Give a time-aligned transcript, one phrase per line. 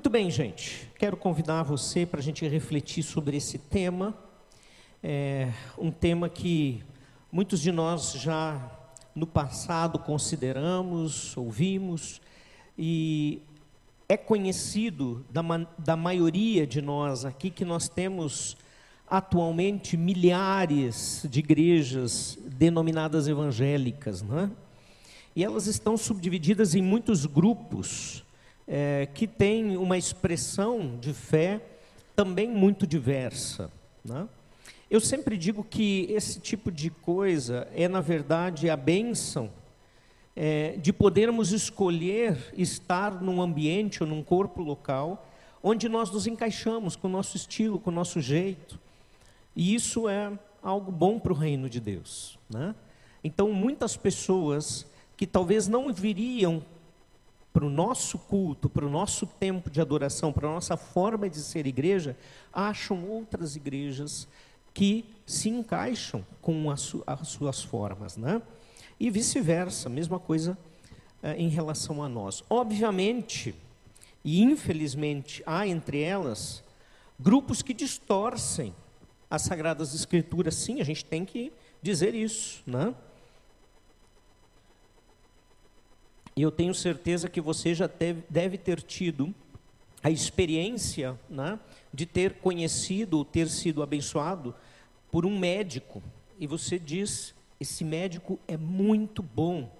[0.00, 0.90] Muito bem, gente.
[0.98, 4.14] Quero convidar você para a gente refletir sobre esse tema.
[5.02, 6.82] É um tema que
[7.30, 8.66] muitos de nós já
[9.14, 12.18] no passado consideramos, ouvimos,
[12.78, 13.42] e
[14.08, 15.42] é conhecido da,
[15.76, 18.56] da maioria de nós aqui que nós temos
[19.06, 24.50] atualmente milhares de igrejas denominadas evangélicas, não é?
[25.36, 28.24] E elas estão subdivididas em muitos grupos
[28.72, 31.60] é, que têm uma expressão de fé
[32.14, 33.68] também muito diversa.
[34.04, 34.28] Né?
[34.88, 39.50] Eu sempre digo que esse tipo de coisa é, na verdade, a bênção
[40.36, 45.26] é, de podermos escolher estar num ambiente ou num corpo local
[45.60, 48.78] onde nós nos encaixamos com o nosso estilo, com o nosso jeito.
[49.56, 52.38] E isso é algo bom para o reino de Deus.
[52.48, 52.72] Né?
[53.24, 56.62] Então, muitas pessoas que talvez não viriam
[57.52, 61.38] para o nosso culto, para o nosso tempo de adoração, para a nossa forma de
[61.38, 62.16] ser igreja,
[62.52, 64.28] acham outras igrejas
[64.72, 68.40] que se encaixam com as, as suas formas, né?
[68.98, 70.56] E vice-versa, mesma coisa
[71.22, 72.44] eh, em relação a nós.
[72.48, 73.54] Obviamente,
[74.24, 76.62] e infelizmente, há entre elas
[77.18, 78.74] grupos que distorcem
[79.28, 80.54] as Sagradas Escrituras.
[80.54, 82.94] Sim, a gente tem que dizer isso, né?
[86.36, 89.34] E eu tenho certeza que você já deve, deve ter tido
[90.02, 91.58] a experiência né,
[91.92, 94.54] de ter conhecido ou ter sido abençoado
[95.10, 96.02] por um médico.
[96.38, 99.70] E você diz: esse médico é muito bom,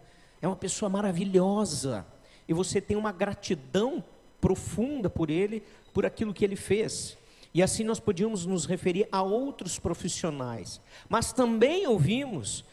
[0.43, 2.07] é uma pessoa maravilhosa.
[2.49, 4.03] E você tem uma gratidão
[4.41, 5.63] profunda por ele,
[5.95, 7.17] por aquilo que ele fez.
[7.53, 10.81] E assim nós podíamos nos referir a outros profissionais.
[11.09, 12.65] Mas também ouvimos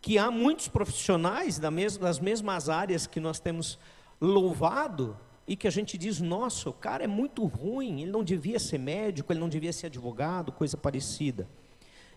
[0.00, 3.78] que há muitos profissionais das mesmas áreas que nós temos
[4.20, 8.58] louvado e que a gente diz, nossa, o cara é muito ruim, ele não devia
[8.58, 11.48] ser médico, ele não devia ser advogado, coisa parecida.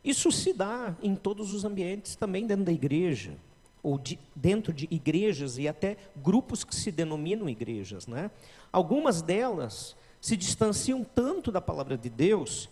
[0.03, 3.37] Isso se dá em todos os ambientes, também dentro da igreja,
[3.83, 8.05] ou de, dentro de igrejas e até grupos que se denominam igrejas.
[8.05, 8.29] Né?
[8.71, 12.69] Algumas delas se distanciam tanto da palavra de Deus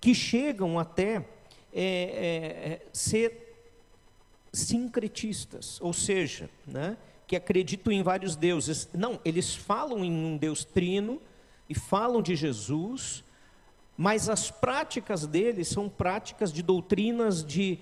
[0.00, 1.26] que chegam até
[1.72, 3.47] é, é, ser
[4.60, 6.96] sincretistas, ou seja, né,
[7.26, 8.88] que acreditam em vários deuses.
[8.92, 11.20] Não, eles falam em um Deus trino
[11.68, 13.22] e falam de Jesus,
[13.96, 17.78] mas as práticas deles são práticas de doutrinas de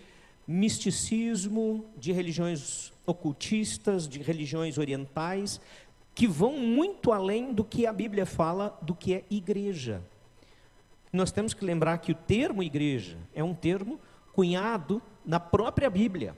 [0.47, 5.60] misticismo, de religiões ocultistas, de religiões orientais,
[6.15, 10.03] que vão muito além do que a Bíblia fala do que é igreja.
[11.12, 14.00] Nós temos que lembrar que o termo igreja é um termo
[14.32, 16.36] cunhado na própria Bíblia.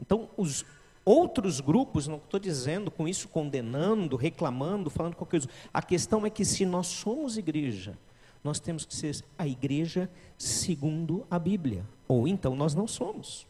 [0.00, 0.64] Então, os
[1.04, 5.48] outros grupos, não estou dizendo com isso condenando, reclamando, falando qualquer coisa.
[5.72, 7.98] A questão é que se nós somos igreja,
[8.42, 11.86] nós temos que ser a igreja segundo a Bíblia.
[12.08, 13.46] Ou então nós não somos.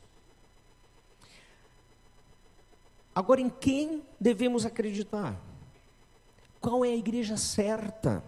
[3.15, 5.41] Agora, em quem devemos acreditar?
[6.61, 8.25] Qual é a igreja certa?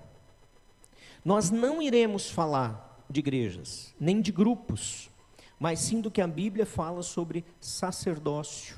[1.24, 5.10] Nós não iremos falar de igrejas, nem de grupos
[5.58, 8.76] mas sim do que a Bíblia fala sobre sacerdócio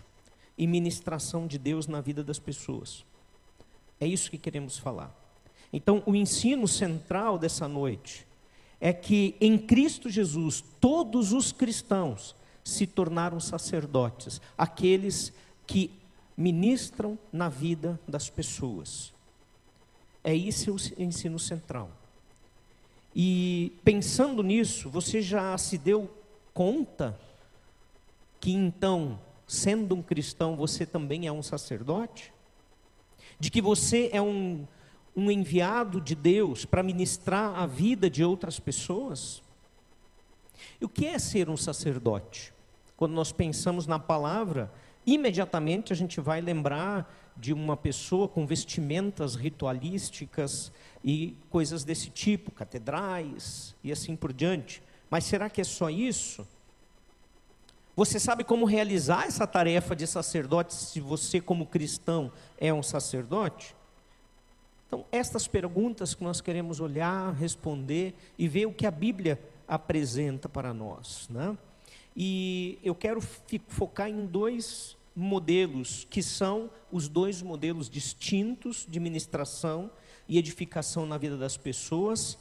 [0.57, 3.05] e ministração de Deus na vida das pessoas.
[4.01, 5.15] É isso que queremos falar.
[5.73, 8.27] Então, o ensino central dessa noite
[8.81, 12.35] é que em Cristo Jesus todos os cristãos
[12.65, 15.33] se tornaram sacerdotes, aqueles
[15.67, 15.91] que
[16.37, 19.13] ministram na vida das pessoas.
[20.23, 21.91] É isso o ensino central.
[23.15, 26.11] E pensando nisso, você já se deu
[26.59, 27.17] conta
[28.41, 32.33] que então, sendo um cristão, você também é um sacerdote?
[33.39, 34.67] De que você é um,
[35.15, 39.41] um enviado de Deus para ministrar a vida de outras pessoas?
[40.81, 42.53] E o que é ser um sacerdote?
[42.97, 44.69] Quando nós pensamos na palavra,
[45.07, 50.73] imediatamente a gente vai lembrar de uma pessoa com vestimentas ritualísticas
[51.05, 54.83] e coisas desse tipo, catedrais e assim por diante.
[55.09, 56.45] Mas será que é só isso?
[57.99, 63.75] Você sabe como realizar essa tarefa de sacerdote se você, como cristão, é um sacerdote?
[64.87, 69.37] Então, estas perguntas que nós queremos olhar, responder e ver o que a Bíblia
[69.67, 71.27] apresenta para nós.
[71.29, 71.59] Né?
[72.17, 73.21] E eu quero
[73.67, 79.91] focar em dois modelos, que são os dois modelos distintos de ministração
[80.29, 82.39] e edificação na vida das pessoas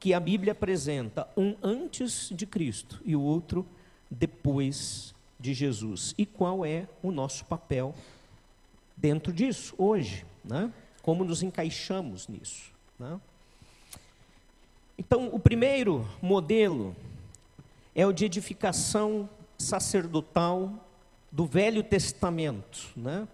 [0.00, 3.66] que a Bíblia apresenta, um antes de Cristo e o outro
[4.10, 6.14] depois de Jesus.
[6.18, 7.94] E qual é o nosso papel
[8.96, 10.72] dentro disso hoje, né?
[11.02, 12.72] Como nos encaixamos nisso?
[12.98, 13.20] Né?
[14.98, 16.94] Então, o primeiro modelo
[17.94, 20.72] é o de edificação sacerdotal
[21.30, 23.26] do Velho Testamento, né?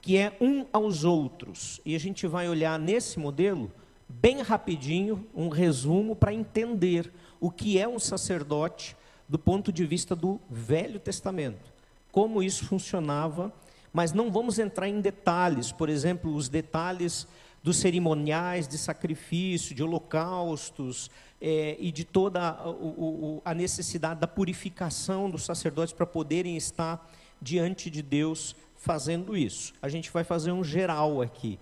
[0.00, 1.80] que é um aos outros.
[1.84, 3.72] E a gente vai olhar nesse modelo,
[4.08, 7.10] bem rapidinho, um resumo para entender
[7.40, 8.96] o que é um sacerdote
[9.28, 11.72] do ponto de vista do Velho Testamento,
[12.12, 13.52] como isso funcionava,
[13.92, 17.26] mas não vamos entrar em detalhes, por exemplo, os detalhes
[17.62, 21.10] dos cerimoniais de sacrifício, de holocaustos
[21.40, 27.10] é, e de toda a, o, a necessidade da purificação dos sacerdotes para poderem estar
[27.40, 29.72] diante de Deus fazendo isso.
[29.80, 31.58] A gente vai fazer um geral aqui.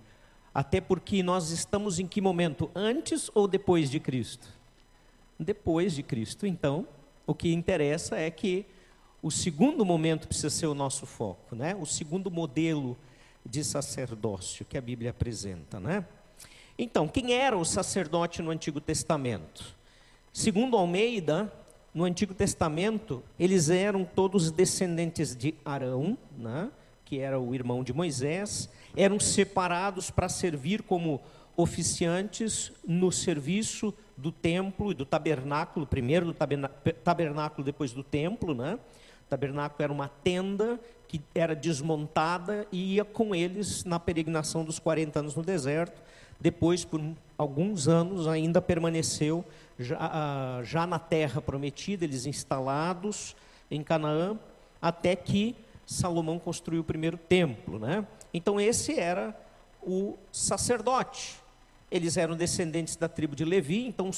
[0.54, 2.70] Até porque nós estamos em que momento?
[2.74, 4.48] Antes ou depois de Cristo?
[5.38, 6.46] Depois de Cristo.
[6.46, 6.86] Então,
[7.26, 8.66] o que interessa é que
[9.22, 11.76] o segundo momento precisa ser o nosso foco, né?
[11.76, 12.96] O segundo modelo
[13.44, 16.04] de sacerdócio que a Bíblia apresenta, né?
[16.78, 19.76] Então, quem era o sacerdote no Antigo Testamento?
[20.32, 21.52] Segundo Almeida,
[21.94, 26.70] no Antigo Testamento, eles eram todos descendentes de Arão, né?
[27.12, 31.20] que era o irmão de Moisés, eram separados para servir como
[31.56, 36.34] oficiantes no serviço do templo e do tabernáculo, primeiro do
[37.04, 38.78] tabernáculo, depois do templo, né?
[39.26, 40.78] O tabernáculo era uma tenda
[41.08, 46.00] que era desmontada e ia com eles na peregrinação dos 40 anos no deserto.
[46.40, 47.00] Depois, por
[47.36, 49.44] alguns anos, ainda permaneceu
[49.78, 53.36] já, já na terra prometida, eles instalados
[53.70, 54.38] em Canaã,
[54.80, 55.54] até que
[55.86, 58.06] Salomão construiu o primeiro templo, né?
[58.32, 59.36] Então esse era
[59.82, 61.41] o sacerdote.
[61.92, 64.10] Eles eram descendentes da tribo de Levi, então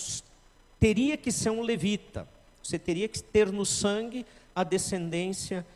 [0.79, 2.27] teria que ser um levita.
[2.63, 4.25] Você teria que ter no sangue
[4.55, 5.67] a descendência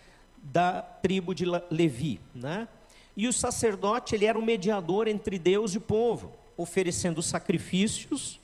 [0.43, 2.69] da tribo de Levi, né?
[3.17, 8.41] E o sacerdote, ele era o mediador entre Deus e o povo, oferecendo sacrifícios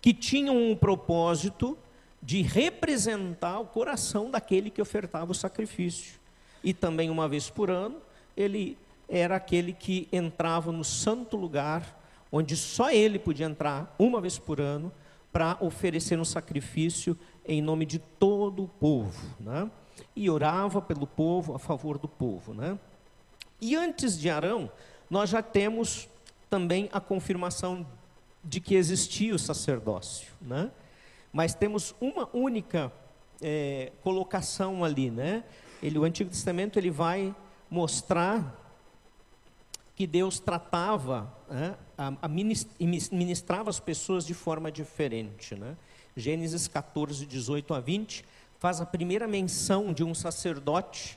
[0.00, 1.78] que tinham um propósito
[2.22, 6.22] de representar o coração daquele que ofertava o sacrifício
[6.62, 7.96] e também uma vez por ano,
[8.36, 8.78] ele
[9.08, 12.01] era aquele que entrava no santo lugar,
[12.32, 14.90] onde só ele podia entrar uma vez por ano,
[15.30, 19.70] para oferecer um sacrifício em nome de todo o povo, né?
[20.14, 22.52] e orava pelo povo, a favor do povo.
[22.52, 22.78] Né?
[23.60, 24.70] E antes de Arão,
[25.08, 26.08] nós já temos
[26.50, 27.86] também a confirmação
[28.44, 30.32] de que existia o sacerdócio.
[30.40, 30.70] Né?
[31.32, 32.92] Mas temos uma única
[33.40, 35.44] é, colocação ali, né?
[35.82, 37.34] ele, o Antigo Testamento ele vai
[37.70, 38.61] mostrar
[40.02, 41.76] que Deus tratava, né,
[43.08, 45.54] ministrava as pessoas de forma diferente.
[45.54, 45.76] Né?
[46.16, 48.24] Gênesis 14, 18 a 20,
[48.58, 51.16] faz a primeira menção de um sacerdote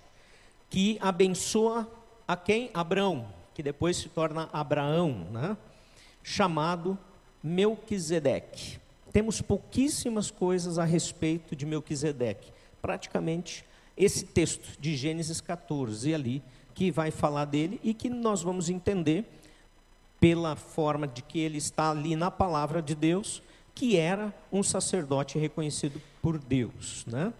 [0.69, 1.91] que abençoa
[2.27, 2.69] a quem?
[2.75, 5.57] Abraão, que depois se torna Abraão, né?
[6.21, 6.95] chamado
[7.41, 8.77] Melquisedeque.
[9.11, 12.53] Temos pouquíssimas coisas a respeito de Melquisedeque,
[12.83, 13.65] praticamente
[13.97, 16.43] esse texto de Gênesis 14 ali,
[16.75, 19.25] que vai falar dele e que nós vamos entender
[20.19, 23.41] pela forma de que ele está ali na palavra de Deus,
[23.73, 27.33] que era um sacerdote reconhecido por Deus, né?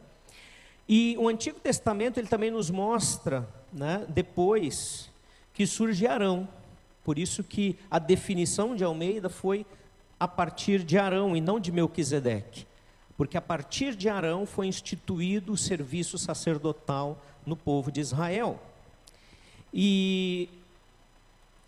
[0.87, 5.09] E o Antigo Testamento ele também nos mostra, né, depois
[5.53, 6.47] que surge Arão.
[7.03, 9.65] Por isso que a definição de Almeida foi
[10.19, 12.65] a partir de Arão e não de Melquisedeque
[13.17, 18.59] porque a partir de Arão foi instituído o serviço sacerdotal no povo de Israel.
[19.77, 20.47] E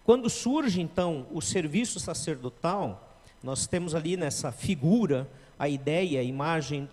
[0.05, 6.87] quando surge então o serviço sacerdotal, nós temos ali nessa figura a ideia, a imagem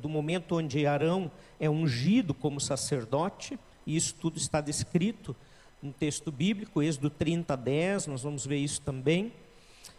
[0.00, 1.30] do momento onde Arão
[1.60, 5.36] é ungido como sacerdote, e isso tudo está descrito
[5.82, 9.30] no texto bíblico, Êxodo 30, 10, nós vamos ver isso também.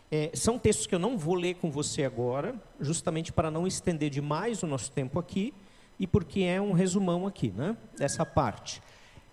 [0.10, 4.10] É, são textos que eu não vou ler com você agora, justamente para não estender
[4.10, 5.54] demais o nosso tempo aqui
[6.00, 8.82] e porque é um resumão aqui, né, dessa parte.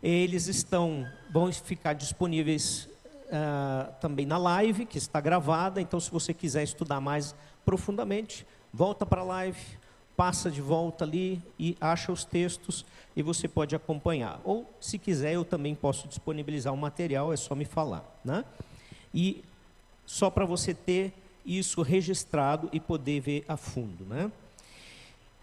[0.03, 2.89] Eles estão, vão ficar disponíveis
[3.27, 9.07] uh, também na live, que está gravada, então se você quiser estudar mais profundamente, volta
[9.07, 9.61] para a live,
[10.17, 14.41] passa de volta ali e acha os textos e você pode acompanhar.
[14.45, 18.05] Ou, se quiser, eu também posso disponibilizar o material, é só me falar.
[18.25, 18.45] Né?
[19.15, 19.43] E
[20.07, 21.13] só para você ter
[21.45, 24.05] isso registrado e poder ver a fundo.
[24.05, 24.31] Né?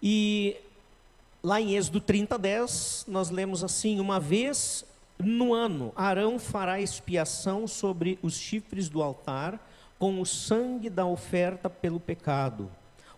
[0.02, 0.56] E
[1.42, 4.84] lá em Êxodo 30, 10, nós lemos assim: Uma vez
[5.18, 9.66] no ano, Arão fará expiação sobre os chifres do altar
[9.98, 12.70] com o sangue da oferta pelo pecado.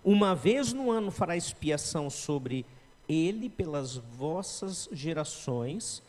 [0.05, 2.67] Uma vez no ano fará expiação sobre
[3.09, 6.03] ele pelas vossas gerações,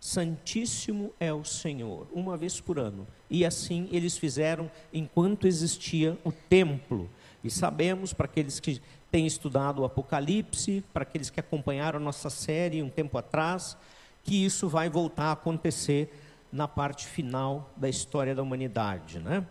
[0.00, 3.06] Santíssimo é o Senhor, uma vez por ano.
[3.30, 7.08] E assim eles fizeram enquanto existia o templo.
[7.42, 8.80] E sabemos, para aqueles que
[9.12, 13.76] têm estudado o Apocalipse, para aqueles que acompanharam a nossa série um tempo atrás,
[14.24, 16.18] que isso vai voltar a acontecer
[16.50, 19.46] na parte final da história da humanidade, né?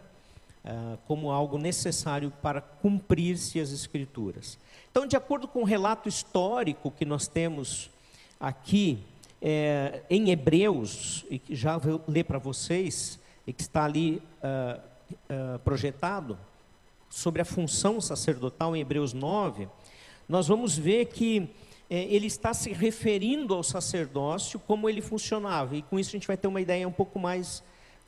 [0.64, 4.60] É, como algo necessário para cumprir-se as Escrituras.
[4.90, 7.90] Então, de acordo com o relato histórico que nós temos
[8.40, 9.04] aqui
[9.42, 14.80] é, em Hebreus, e que já vou ler para vocês, e que está ali uh,
[15.10, 16.38] uh, projetado,
[17.12, 19.68] sobre a função sacerdotal em Hebreus 9,
[20.28, 21.50] nós vamos ver que
[21.90, 26.28] é, ele está se referindo ao sacerdócio como ele funcionava, e com isso a gente
[26.28, 27.62] vai ter uma ideia um pouco mais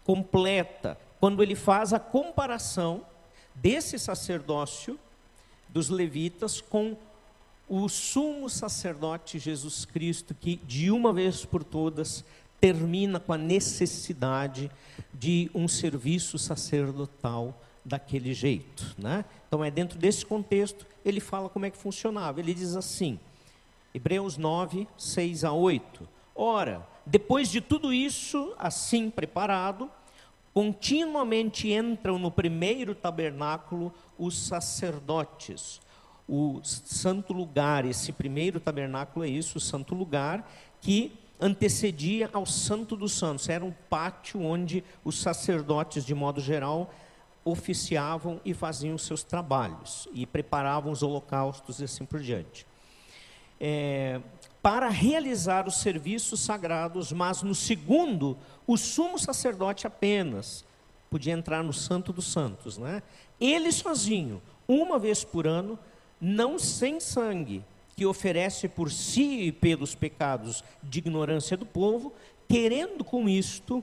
[0.05, 3.05] completa, quando ele faz a comparação
[3.53, 4.97] desse sacerdócio
[5.67, 6.97] dos levitas com
[7.67, 12.23] o sumo sacerdote Jesus Cristo, que de uma vez por todas
[12.59, 14.71] termina com a necessidade
[15.13, 18.95] de um serviço sacerdotal daquele jeito.
[18.97, 19.25] Né?
[19.47, 22.39] Então, é dentro desse contexto, ele fala como é que funcionava.
[22.39, 23.19] Ele diz assim,
[23.93, 26.07] Hebreus 9, 6 a 8.
[26.35, 29.89] Ora, depois de tudo isso, assim preparado,
[30.53, 35.81] continuamente entram no primeiro tabernáculo os sacerdotes.
[36.27, 40.49] O santo lugar, esse primeiro tabernáculo é isso, o santo lugar,
[40.79, 43.49] que antecedia ao Santo dos Santos.
[43.49, 46.93] Era um pátio onde os sacerdotes, de modo geral,
[47.45, 52.65] oficiavam e faziam seus trabalhos e preparavam os holocaustos e assim por diante
[53.65, 54.19] é,
[54.61, 60.65] para realizar os serviços sagrados, mas no segundo, o sumo sacerdote apenas
[61.09, 63.01] podia entrar no Santo dos Santos, né?
[63.39, 65.79] Ele sozinho, uma vez por ano,
[66.19, 67.63] não sem sangue,
[67.95, 72.11] que oferece por si e pelos pecados de ignorância do povo,
[72.49, 73.81] querendo com isto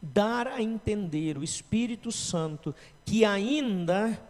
[0.00, 2.74] dar a entender o Espírito Santo
[3.04, 4.20] que ainda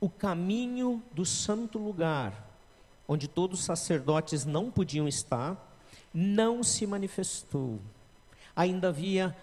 [0.00, 2.50] o caminho do santo lugar
[3.10, 5.56] onde todos os sacerdotes não podiam estar,
[6.14, 7.80] não se manifestou.
[8.54, 9.36] Ainda havia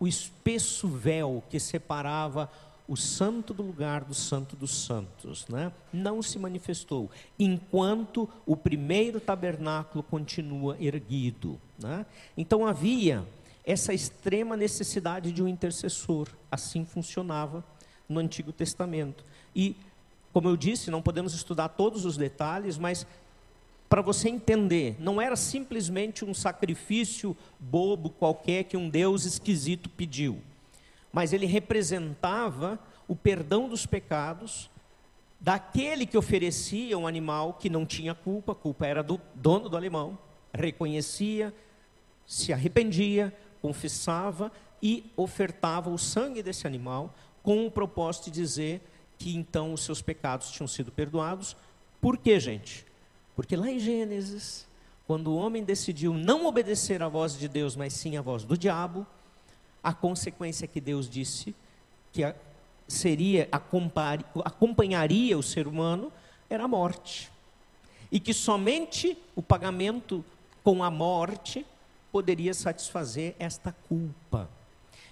[0.00, 2.50] o espesso véu que separava
[2.88, 5.70] o santo do lugar do santo dos santos, né?
[5.92, 11.60] não se manifestou, enquanto o primeiro tabernáculo continua erguido.
[11.78, 12.06] Né?
[12.34, 13.26] Então havia
[13.64, 17.64] essa extrema necessidade de um intercessor, assim funcionava
[18.08, 19.24] no Antigo Testamento.
[19.54, 19.76] E
[20.32, 23.06] como eu disse, não podemos estudar todos os detalhes, mas
[23.88, 30.40] para você entender, não era simplesmente um sacrifício bobo qualquer que um Deus esquisito pediu,
[31.12, 34.70] mas ele representava o perdão dos pecados
[35.38, 39.76] daquele que oferecia um animal que não tinha culpa, a culpa era do dono do
[39.76, 40.18] alemão,
[40.54, 41.52] reconhecia,
[42.26, 44.50] se arrependia, confessava
[44.82, 48.82] e ofertava o sangue desse animal com o propósito de dizer
[49.16, 51.56] que então os seus pecados tinham sido perdoados.
[52.00, 52.84] Por quê, gente?
[53.36, 54.66] Porque lá em Gênesis,
[55.06, 58.58] quando o homem decidiu não obedecer à voz de Deus, mas sim à voz do
[58.58, 59.06] diabo,
[59.82, 61.54] a consequência que Deus disse
[62.12, 62.22] que
[62.88, 63.48] seria
[64.44, 66.12] acompanharia o ser humano
[66.50, 67.30] era a morte.
[68.10, 70.24] E que somente o pagamento
[70.62, 71.64] com a morte
[72.12, 74.48] poderia satisfazer esta culpa.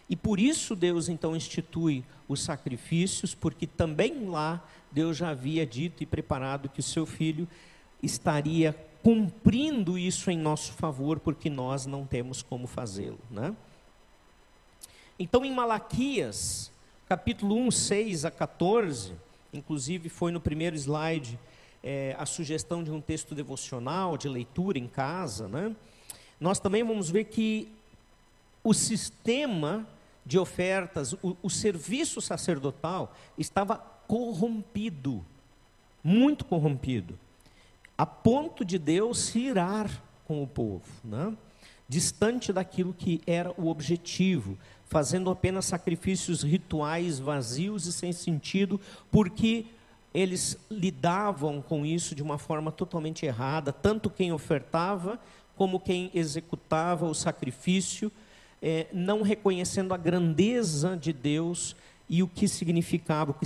[0.09, 6.03] E por isso Deus então institui os sacrifícios, porque também lá Deus já havia dito
[6.03, 7.49] e preparado que o seu filho
[8.03, 13.19] estaria cumprindo isso em nosso favor, porque nós não temos como fazê-lo.
[13.31, 13.55] Né?
[15.19, 16.71] Então, em Malaquias,
[17.09, 19.15] capítulo 1, 6 a 14,
[19.53, 21.39] inclusive foi no primeiro slide
[21.83, 25.75] é, a sugestão de um texto devocional, de leitura em casa, né?
[26.41, 27.69] Nós também vamos ver que
[28.65, 29.87] o sistema
[30.25, 35.25] de ofertas, o, o serviço sacerdotal estava corrompido,
[36.03, 37.19] muito corrompido,
[37.97, 41.37] a ponto de Deus se irar com o povo, né?
[41.89, 44.57] distante daquilo que era o objetivo,
[44.87, 48.81] fazendo apenas sacrifícios rituais vazios e sem sentido,
[49.11, 49.67] porque
[50.15, 55.19] eles lidavam com isso de uma forma totalmente errada, tanto quem ofertava
[55.61, 58.11] como quem executava o sacrifício
[58.63, 61.77] é, não reconhecendo a grandeza de Deus
[62.09, 63.45] e o que significava, o que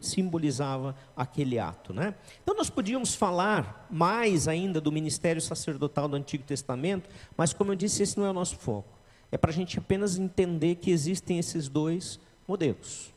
[0.00, 1.94] simbolizava aquele ato.
[1.94, 2.16] Né?
[2.42, 7.76] Então, nós podíamos falar mais ainda do ministério sacerdotal do Antigo Testamento, mas, como eu
[7.76, 8.98] disse, esse não é o nosso foco.
[9.30, 13.14] É para a gente apenas entender que existem esses dois modelos.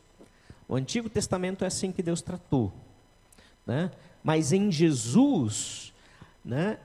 [0.68, 2.72] O Antigo Testamento é assim que Deus tratou.
[3.66, 3.90] Né?
[4.24, 5.92] Mas em Jesus,
[6.46, 6.78] né,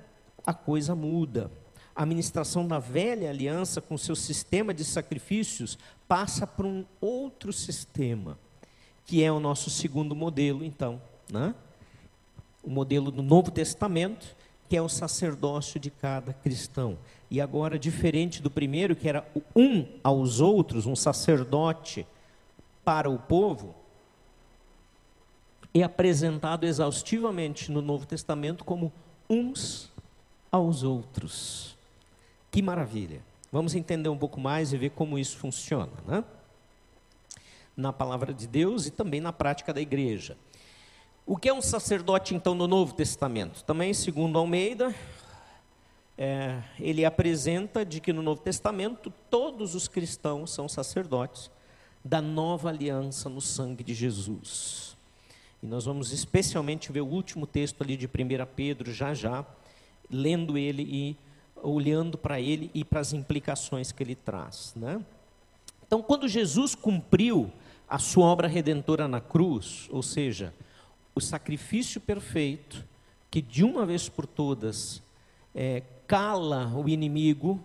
[0.47, 1.51] a coisa muda.
[1.97, 8.37] a ministração da velha aliança, com seu sistema de sacrifícios, passa para um outro sistema,
[9.07, 11.55] que é o nosso segundo modelo, então, né?
[12.65, 14.35] o modelo do Novo Testamento,
[14.69, 16.99] que é o sacerdócio de cada cristão.
[17.31, 19.25] E agora, diferente do primeiro, que era
[19.55, 22.05] um aos outros, um sacerdote
[22.85, 23.75] para o povo,
[25.73, 28.93] é apresentado exaustivamente no Novo Testamento como
[29.29, 29.94] uns
[30.55, 31.77] aos outros.
[32.49, 33.21] Que maravilha!
[33.51, 36.23] Vamos entender um pouco mais e ver como isso funciona, né?
[37.77, 40.37] Na palavra de Deus e também na prática da igreja.
[41.27, 43.65] O que é um sacerdote, então, no Novo Testamento?
[43.65, 44.95] Também, segundo Almeida,
[46.17, 51.51] é, ele apresenta de que no Novo Testamento todos os cristãos são sacerdotes
[52.05, 54.97] da nova aliança no sangue de Jesus.
[55.61, 58.11] E nós vamos especialmente ver o último texto ali de 1
[58.55, 59.45] Pedro, já já,
[60.11, 61.17] lendo ele e
[61.63, 64.73] olhando para ele e para as implicações que ele traz.
[64.77, 65.01] Né?
[65.87, 67.51] Então, quando Jesus cumpriu
[67.89, 70.53] a sua obra redentora na cruz, ou seja,
[71.15, 72.85] o sacrifício perfeito
[73.31, 75.03] que de uma vez por todas
[75.55, 77.61] é, cala o inimigo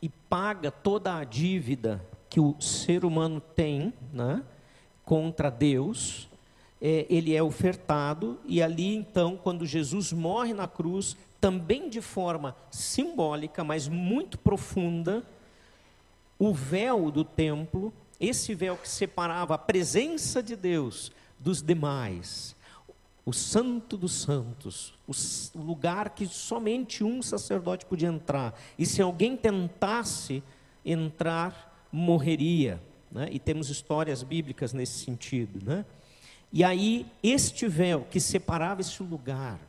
[0.00, 4.42] e paga toda a dívida que o ser humano tem né,
[5.04, 6.28] contra Deus,
[6.80, 12.56] é, ele é ofertado, e ali então, quando Jesus morre na cruz, também de forma
[12.70, 15.24] simbólica, mas muito profunda,
[16.38, 22.56] o véu do templo, esse véu que separava a presença de Deus dos demais,
[23.24, 24.94] o Santo dos Santos,
[25.54, 28.58] o lugar que somente um sacerdote podia entrar.
[28.78, 30.42] E se alguém tentasse
[30.84, 32.82] entrar, morreria.
[33.10, 33.28] Né?
[33.30, 35.60] E temos histórias bíblicas nesse sentido.
[35.62, 35.84] Né?
[36.52, 39.60] E aí, este véu que separava esse lugar,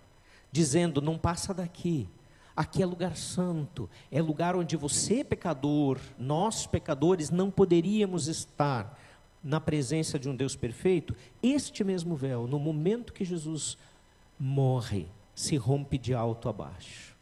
[0.51, 2.07] dizendo: não passa daqui,
[2.55, 8.97] aqui é lugar santo, é lugar onde você, pecador, nós, pecadores, não poderíamos estar
[9.43, 13.77] na presença de um Deus perfeito, este mesmo véu, no momento que Jesus
[14.38, 17.15] morre, se rompe de alto a baixo.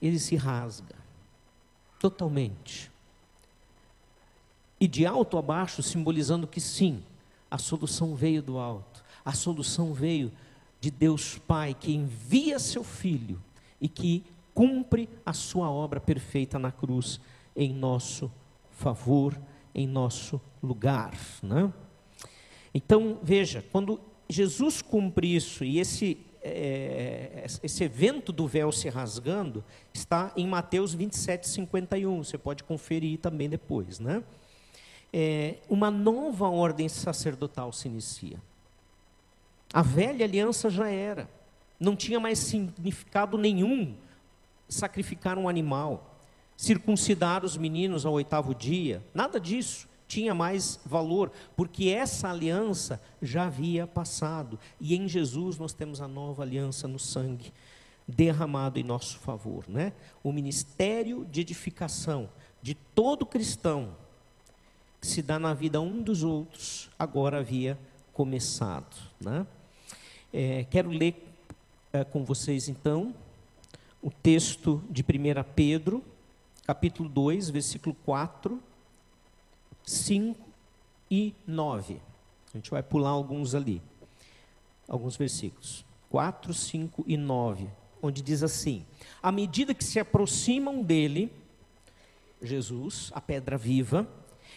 [0.00, 0.96] Ele se rasga
[1.98, 2.90] totalmente.
[4.80, 7.02] E de alto a baixo, simbolizando que sim,
[7.50, 9.04] a solução veio do alto.
[9.22, 10.32] A solução veio
[10.80, 13.40] de Deus Pai, que envia seu Filho
[13.80, 17.20] e que cumpre a sua obra perfeita na cruz
[17.54, 18.30] em nosso
[18.70, 19.36] favor
[19.74, 21.12] em nosso lugar.
[21.42, 21.72] Né?
[22.74, 29.64] Então, veja, quando Jesus cumpre isso, e esse, é, esse evento do véu se rasgando,
[29.92, 33.98] está em Mateus 27, 51, você pode conferir também depois.
[33.98, 34.22] Né?
[35.12, 38.40] É, uma nova ordem sacerdotal se inicia.
[39.72, 41.28] A velha aliança já era,
[41.78, 43.94] não tinha mais significado nenhum
[44.68, 46.10] sacrificar um animal
[46.60, 53.46] circuncidar os meninos ao oitavo dia, nada disso tinha mais valor, porque essa aliança já
[53.46, 57.50] havia passado, e em Jesus nós temos a nova aliança no sangue
[58.06, 59.94] derramado em nosso favor, né?
[60.22, 62.28] O ministério de edificação
[62.60, 63.96] de todo cristão
[65.00, 67.78] que se dá na vida um dos outros agora havia
[68.12, 69.46] começado, né?
[70.32, 71.26] É, quero ler
[71.92, 73.12] é, com vocês então
[74.00, 75.04] o texto de 1
[75.54, 76.04] Pedro
[76.70, 78.62] capítulo 2, versículo 4,
[79.82, 80.38] 5
[81.10, 82.00] e 9.
[82.54, 83.82] A gente vai pular alguns ali,
[84.86, 85.84] alguns versículos.
[86.10, 87.68] 4, 5 e 9,
[88.00, 88.86] onde diz assim:
[89.20, 91.32] À medida que se aproximam dele,
[92.40, 94.08] Jesus, a pedra viva,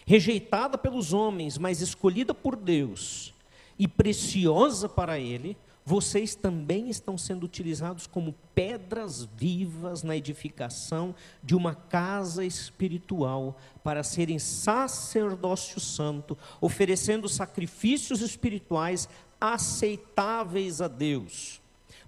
[0.06, 3.34] rejeitada pelos homens, mas escolhida por Deus
[3.76, 11.54] e preciosa para ele, vocês também estão sendo utilizados como pedras vivas na edificação de
[11.54, 21.60] uma casa espiritual, para serem sacerdócio santo, oferecendo sacrifícios espirituais aceitáveis a Deus,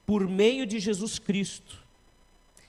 [0.07, 1.77] por meio de Jesus Cristo.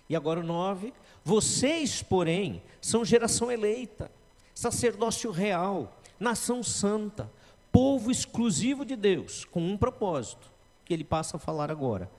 [0.09, 0.93] E agora o 9:
[1.23, 4.11] vocês, porém, são geração eleita,
[4.53, 7.31] sacerdócio real, nação santa,
[7.71, 10.56] povo exclusivo de Deus, com um propósito
[10.87, 12.09] que ele passa a falar agora,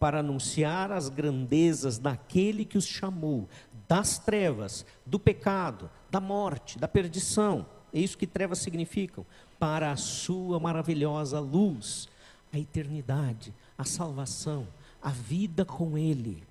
[0.00, 3.46] para anunciar as grandezas daquele que os chamou
[3.86, 7.66] das trevas, do pecado, da morte, da perdição.
[7.92, 9.26] É isso que trevas significam.
[9.58, 12.08] Para a sua maravilhosa luz,
[12.52, 14.66] a eternidade, a salvação,
[15.02, 16.42] a vida com Ele.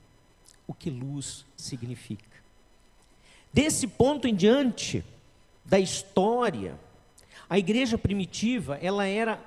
[0.67, 2.37] O que luz significa.
[3.51, 5.03] Desse ponto em diante
[5.65, 6.79] da história,
[7.49, 9.39] a igreja primitiva, ela era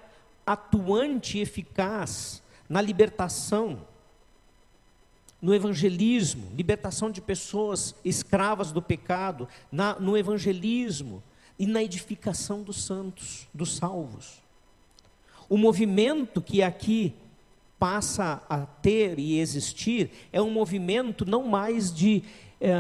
[0.47, 3.81] atuante e eficaz na libertação
[5.41, 11.23] no evangelismo, libertação de pessoas escravas do pecado, na, no evangelismo
[11.59, 14.43] e na edificação dos santos, dos salvos.
[15.49, 17.15] O movimento que aqui
[17.79, 22.23] passa a ter e existir é um movimento não mais de
[22.59, 22.73] é,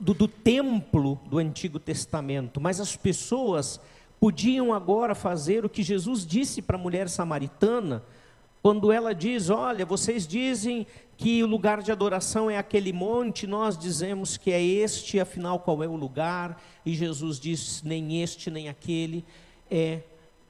[0.00, 3.80] do, do templo do Antigo Testamento, mas as pessoas
[4.22, 8.04] podiam agora fazer o que Jesus disse para a mulher samaritana,
[8.62, 13.76] quando ela diz: Olha, vocês dizem que o lugar de adoração é aquele monte, nós
[13.76, 16.62] dizemos que é este, afinal, qual é o lugar?
[16.86, 19.24] E Jesus diz: Nem este, nem aquele,
[19.68, 20.02] é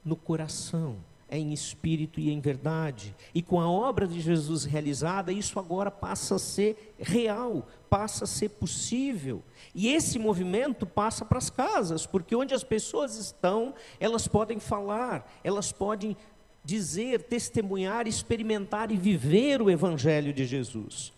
[0.05, 0.97] no coração
[1.33, 3.15] é em espírito e em verdade.
[3.33, 8.27] E com a obra de Jesus realizada, isso agora passa a ser real, passa a
[8.27, 9.41] ser possível.
[9.73, 15.27] E esse movimento passa para as casas, porque onde as pessoas estão, elas podem falar,
[15.43, 16.15] elas podem
[16.63, 21.11] dizer, testemunhar, experimentar e viver o Evangelho de Jesus.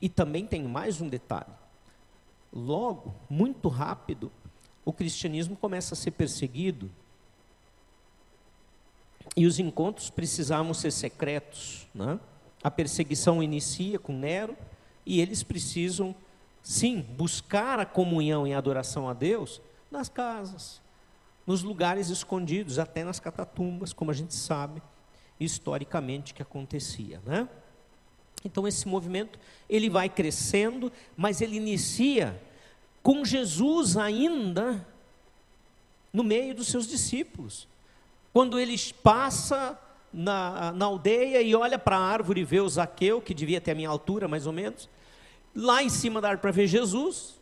[0.00, 1.52] E também tem mais um detalhe.
[2.52, 4.30] Logo, muito rápido,
[4.84, 6.88] o cristianismo começa a ser perseguido
[9.36, 11.86] e os encontros precisavam ser secretos.
[11.94, 12.18] Né?
[12.62, 14.56] A perseguição inicia com Nero
[15.06, 16.14] e eles precisam,
[16.62, 20.80] sim, buscar a comunhão e a adoração a Deus nas casas,
[21.46, 24.82] nos lugares escondidos, até nas catatumbas, como a gente sabe
[25.38, 27.20] historicamente que acontecia.
[27.24, 27.48] Né?
[28.44, 29.38] Então esse movimento
[29.68, 32.40] ele vai crescendo, mas ele inicia
[33.02, 34.86] com Jesus ainda
[36.12, 37.66] no meio dos seus discípulos.
[38.32, 39.78] Quando ele passa
[40.12, 43.72] na, na aldeia e olha para a árvore e vê o Zaqueu, que devia ter
[43.72, 44.88] a minha altura mais ou menos,
[45.54, 47.40] lá em cima da árvore para ver Jesus,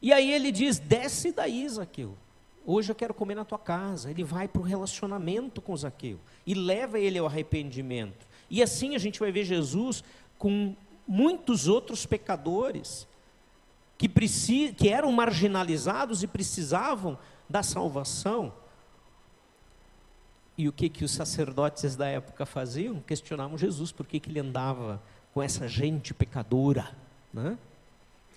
[0.00, 2.16] e aí ele diz: Desce daí, Zaqueu.
[2.64, 4.10] Hoje eu quero comer na tua casa.
[4.10, 8.26] Ele vai para o relacionamento com Zaqueu e leva ele ao arrependimento.
[8.50, 10.04] E assim a gente vai ver Jesus
[10.36, 10.74] com
[11.06, 13.08] muitos outros pecadores
[13.96, 14.08] que,
[14.72, 18.52] que eram marginalizados e precisavam da salvação.
[20.58, 23.00] E o que, que os sacerdotes da época faziam?
[23.00, 25.00] Questionavam Jesus por que, que ele andava
[25.32, 26.90] com essa gente pecadora,
[27.32, 27.56] né?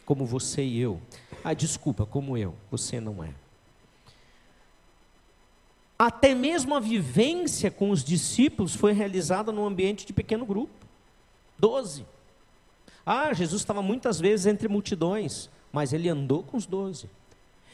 [0.05, 1.01] como você e eu.
[1.43, 3.33] Ah, desculpa, como eu, você não é.
[5.97, 10.73] Até mesmo a vivência com os discípulos foi realizada num ambiente de pequeno grupo.
[11.57, 12.05] Doze.
[13.05, 17.09] Ah, Jesus estava muitas vezes entre multidões, mas ele andou com os doze.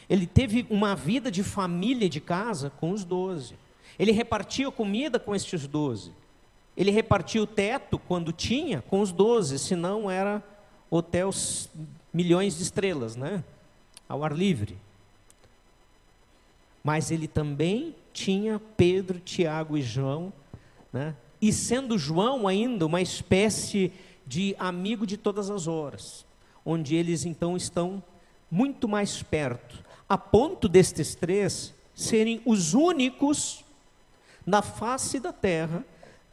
[0.09, 3.55] Ele teve uma vida de família de casa com os doze.
[3.99, 6.11] Ele repartia comida com estes doze.
[6.75, 10.43] Ele repartia o teto, quando tinha, com os doze, senão era
[10.91, 11.31] hotel
[12.13, 13.43] milhões de estrelas, né?
[14.07, 14.77] Ao ar livre.
[16.83, 20.31] Mas ele também tinha Pedro, Tiago e João,
[20.93, 21.15] né?
[21.41, 23.91] E sendo João ainda uma espécie
[24.25, 26.25] de amigo de todas as horas,
[26.65, 28.03] onde eles então estão
[28.49, 33.63] muito mais perto, a ponto destes três serem os únicos
[34.47, 35.83] na face da terra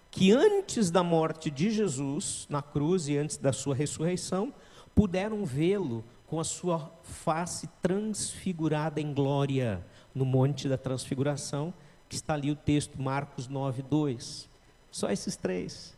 [0.09, 4.55] que antes da morte de Jesus na cruz e antes da sua ressurreição,
[4.95, 11.75] puderam vê-lo com a sua face transfigurada em glória no monte da transfiguração,
[12.09, 14.49] que está ali o texto Marcos 9, 2.
[14.93, 15.97] Só esses três,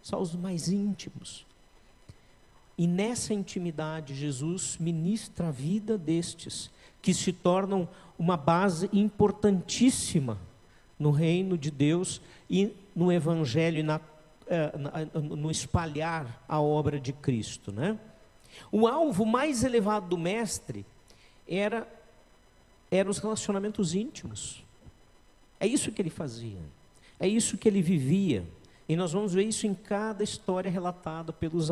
[0.00, 1.44] só os mais íntimos.
[2.78, 6.70] E nessa intimidade, Jesus ministra a vida destes,
[7.02, 10.38] que se tornam uma base importantíssima
[11.02, 14.00] no reino de Deus e no evangelho e na,
[14.46, 14.72] eh,
[15.20, 17.98] no espalhar a obra de Cristo, né?
[18.70, 20.86] O alvo mais elevado do mestre
[21.48, 21.88] era
[22.90, 24.62] eram os relacionamentos íntimos.
[25.58, 26.60] É isso que ele fazia.
[27.18, 28.44] É isso que ele vivia.
[28.86, 31.70] E nós vamos ver isso em cada história relatada pelos,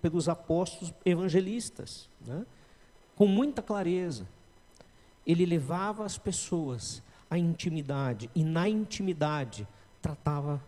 [0.00, 2.46] pelos apóstolos evangelistas, né?
[3.16, 4.28] com muita clareza.
[5.26, 9.66] Ele levava as pessoas a intimidade, e na intimidade
[10.02, 10.60] tratava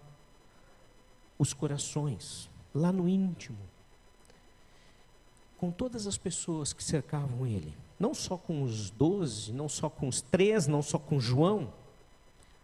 [1.38, 3.58] os corações, lá no íntimo,
[5.58, 10.08] com todas as pessoas que cercavam ele, não só com os doze, não só com
[10.08, 11.72] os três, não só com João,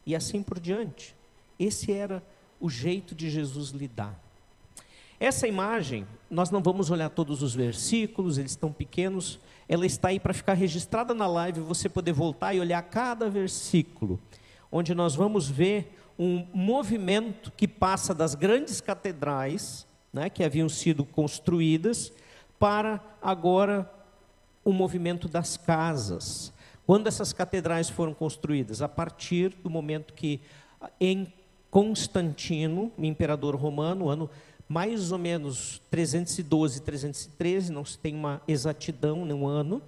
[0.06, 1.14] e assim por diante.
[1.58, 2.22] Esse era
[2.60, 4.18] o jeito de Jesus lidar.
[5.20, 10.20] Essa imagem, nós não vamos olhar todos os versículos, eles estão pequenos, ela está aí
[10.20, 14.20] para ficar registrada na live, você poder voltar e olhar cada versículo,
[14.70, 21.04] onde nós vamos ver um movimento que passa das grandes catedrais, né, que haviam sido
[21.04, 22.12] construídas,
[22.56, 23.90] para agora
[24.64, 26.52] o movimento das casas.
[26.86, 28.82] Quando essas catedrais foram construídas?
[28.82, 30.40] A partir do momento que
[31.00, 31.32] em
[31.70, 34.30] Constantino, imperador romano, ano
[34.68, 39.80] mais ou menos 312, 313, não se tem uma exatidão no ano.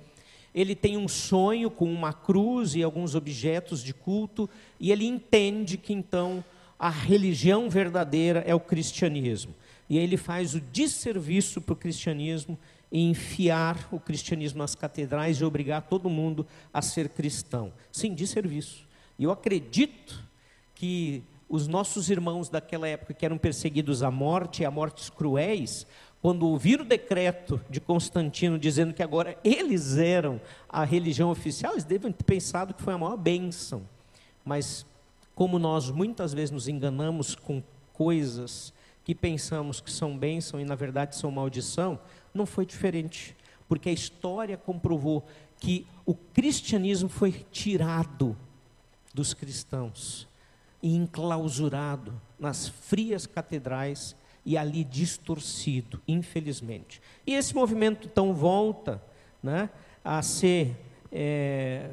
[0.55, 4.49] Ele tem um sonho com uma cruz e alguns objetos de culto,
[4.81, 6.43] e ele entende que então
[6.79, 9.55] a religião verdadeira é o cristianismo.
[9.89, 12.59] E aí ele faz o desserviço para o cristianismo
[12.91, 17.73] e enfiar o cristianismo nas catedrais e obrigar todo mundo a ser cristão.
[17.93, 18.89] Sim, desserviço.
[19.19, 20.25] E eu acredito
[20.75, 25.85] que os nossos irmãos daquela época que eram perseguidos à morte, a mortes cruéis,
[26.23, 31.83] quando ouviram o decreto de Constantino dizendo que agora eles eram a religião oficial, eles
[31.83, 33.83] devem ter pensado que foi a maior bênção.
[34.45, 34.87] Mas
[35.35, 37.61] como nós muitas vezes nos enganamos com
[37.93, 41.99] coisas que pensamos que são bênção e na verdade são maldição,
[42.33, 43.37] não foi diferente,
[43.69, 45.27] porque a história comprovou
[45.59, 48.37] que o cristianismo foi tirado
[49.13, 50.30] dos cristãos
[50.83, 57.01] e enclausurado nas frias catedrais e ali distorcido, infelizmente.
[57.27, 59.03] E esse movimento então volta
[59.43, 59.69] né,
[60.05, 60.77] a ser,
[61.13, 61.91] é,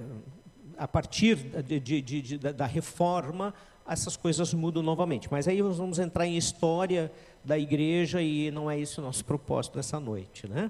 [0.78, 3.54] a partir de, de, de, da reforma,
[3.88, 5.30] essas coisas mudam novamente.
[5.32, 7.12] Mas aí nós vamos entrar em história
[7.44, 10.48] da igreja e não é esse o nosso propósito nessa noite.
[10.48, 10.70] Né?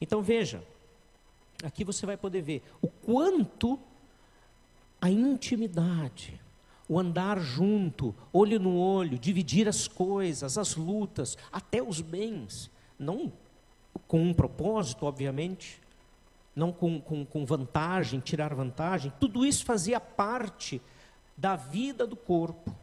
[0.00, 0.62] Então veja,
[1.62, 3.78] aqui você vai poder ver o quanto
[5.00, 6.40] a intimidade,
[6.88, 13.32] o andar junto, olho no olho, dividir as coisas, as lutas, até os bens, não
[14.06, 15.80] com um propósito, obviamente,
[16.54, 20.80] não com, com, com vantagem, tirar vantagem, tudo isso fazia parte
[21.36, 22.74] da vida do corpo.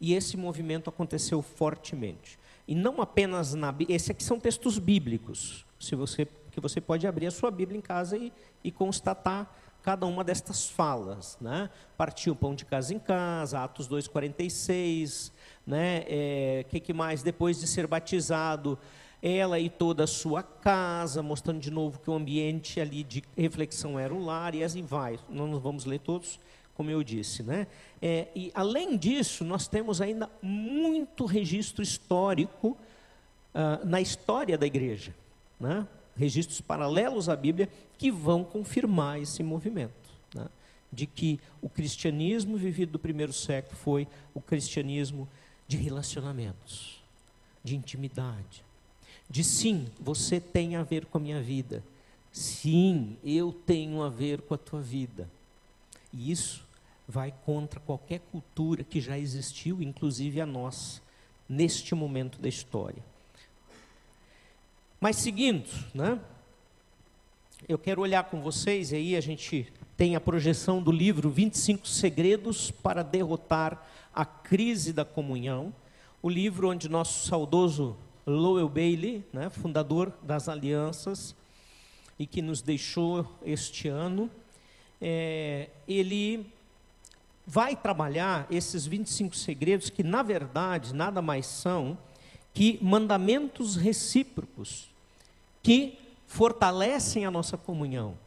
[0.00, 2.38] E esse movimento aconteceu fortemente.
[2.66, 7.06] E não apenas na Bíblia, esses aqui são textos bíblicos, se você, que você pode
[7.06, 8.32] abrir a sua Bíblia em casa e,
[8.62, 11.36] e constatar cada uma destas falas.
[11.40, 11.70] Né?
[11.96, 15.32] Partiu pão de casa em casa, Atos 2,46,
[15.66, 16.04] né?
[16.06, 17.22] É, que, que mais?
[17.22, 18.78] Depois de ser batizado,
[19.22, 23.98] ela e toda a sua casa, mostrando de novo que o ambiente ali de reflexão
[23.98, 25.18] era o lar, e assim vai.
[25.28, 26.38] Não vamos ler todos,
[26.74, 27.42] como eu disse.
[27.42, 27.66] Né?
[28.00, 32.76] É, e além disso, nós temos ainda muito registro histórico
[33.54, 35.14] uh, na história da igreja.
[35.58, 35.86] Né?
[36.18, 39.92] Registros paralelos à Bíblia que vão confirmar esse movimento.
[40.34, 40.46] Né?
[40.92, 45.28] De que o cristianismo vivido do primeiro século foi o cristianismo
[45.66, 47.02] de relacionamentos,
[47.62, 48.64] de intimidade.
[49.30, 51.84] De sim, você tem a ver com a minha vida.
[52.32, 55.28] Sim, eu tenho a ver com a tua vida.
[56.12, 56.66] E isso
[57.06, 61.00] vai contra qualquer cultura que já existiu, inclusive a nossa,
[61.48, 63.02] neste momento da história.
[65.00, 66.18] Mas seguindo, né?
[67.68, 71.86] Eu quero olhar com vocês, e aí a gente tem a projeção do livro 25
[71.86, 73.80] Segredos para Derrotar
[74.12, 75.72] a Crise da Comunhão,
[76.20, 81.32] o livro onde nosso saudoso Lowell Bailey, né, fundador das alianças,
[82.18, 84.28] e que nos deixou este ano,
[85.00, 86.44] é, ele
[87.46, 91.96] vai trabalhar esses 25 segredos que, na verdade, nada mais são
[92.58, 94.88] que mandamentos recíprocos
[95.62, 98.18] que fortalecem a nossa comunhão,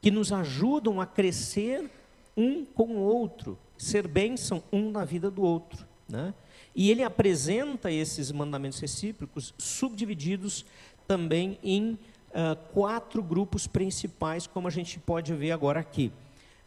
[0.00, 1.90] que nos ajudam a crescer
[2.36, 5.84] um com o outro, ser bênção um na vida do outro.
[6.08, 6.32] Né?
[6.72, 10.64] E ele apresenta esses mandamentos recíprocos subdivididos
[11.08, 16.12] também em uh, quatro grupos principais, como a gente pode ver agora aqui.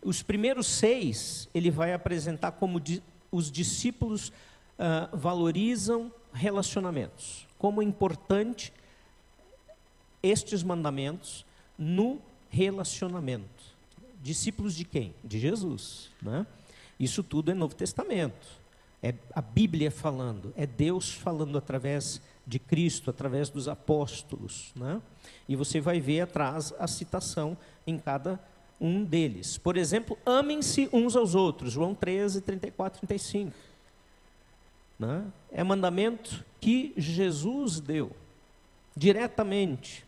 [0.03, 7.85] Os primeiros seis ele vai apresentar como di os discípulos uh, valorizam relacionamentos, como é
[7.85, 8.73] importante
[10.21, 11.45] estes mandamentos
[11.77, 12.19] no
[12.49, 13.63] relacionamento.
[14.21, 15.13] Discípulos de quem?
[15.23, 16.09] De Jesus.
[16.21, 16.45] Né?
[16.99, 18.63] Isso tudo é Novo Testamento.
[19.01, 24.71] É a Bíblia falando, é Deus falando através de Cristo, através dos apóstolos.
[24.75, 25.01] Né?
[25.47, 28.39] E você vai ver atrás a citação em cada
[28.79, 29.57] um deles.
[29.57, 31.73] Por exemplo, amem-se uns aos outros.
[31.73, 33.51] João 13, 34, 35.
[35.05, 35.25] Né?
[35.51, 38.11] É mandamento que Jesus deu
[38.95, 40.05] diretamente.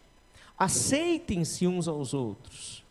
[0.57, 2.83] Aceitem-se uns aos outros.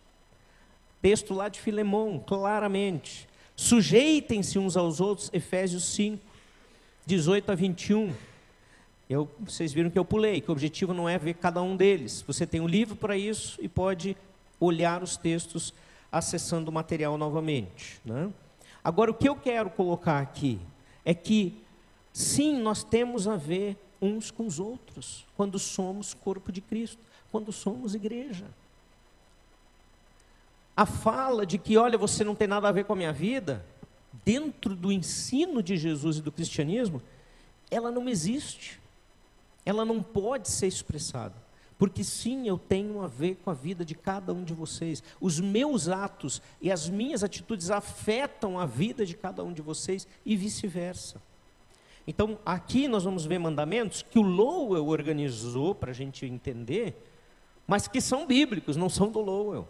[1.01, 3.27] Texto lá de Filemão, claramente.
[3.57, 6.23] Sujeitem-se uns aos outros, Efésios 5,
[7.07, 8.13] 18 a 21.
[9.09, 12.23] Eu, vocês viram que eu pulei, que o objetivo não é ver cada um deles.
[12.27, 14.17] Você tem um livro para isso e pode
[14.61, 15.73] olhar os textos
[16.11, 18.01] acessando o material novamente.
[18.05, 18.31] Né?
[18.83, 20.61] Agora, o que eu quero colocar aqui
[21.05, 21.63] é que,
[22.15, 27.51] sim, nós temos a ver uns com os outros, quando somos corpo de Cristo quando
[27.51, 28.45] somos igreja.
[30.77, 33.67] A fala de que, olha, você não tem nada a ver com a minha vida,
[34.25, 37.03] dentro do ensino de Jesus e do cristianismo,
[37.69, 38.81] ela não existe.
[39.67, 41.35] ela não pode ser expressada.
[41.77, 45.03] Porque sim, eu tenho a ver com a vida de cada um de vocês.
[45.21, 50.07] Os meus atos e as minhas atitudes afetam a vida de cada um de vocês
[50.25, 51.21] e vice-versa.
[52.07, 56.95] Então, aqui nós vamos ver mandamentos que o Lowell organizou para a gente entender,
[57.67, 59.67] mas que são bíblicos, não são do Lowell.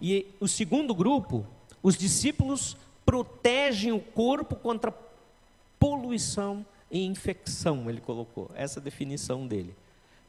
[0.00, 1.46] E o segundo grupo,
[1.82, 4.94] os discípulos protegem o corpo contra
[5.78, 9.74] poluição e infecção, ele colocou, essa definição dele.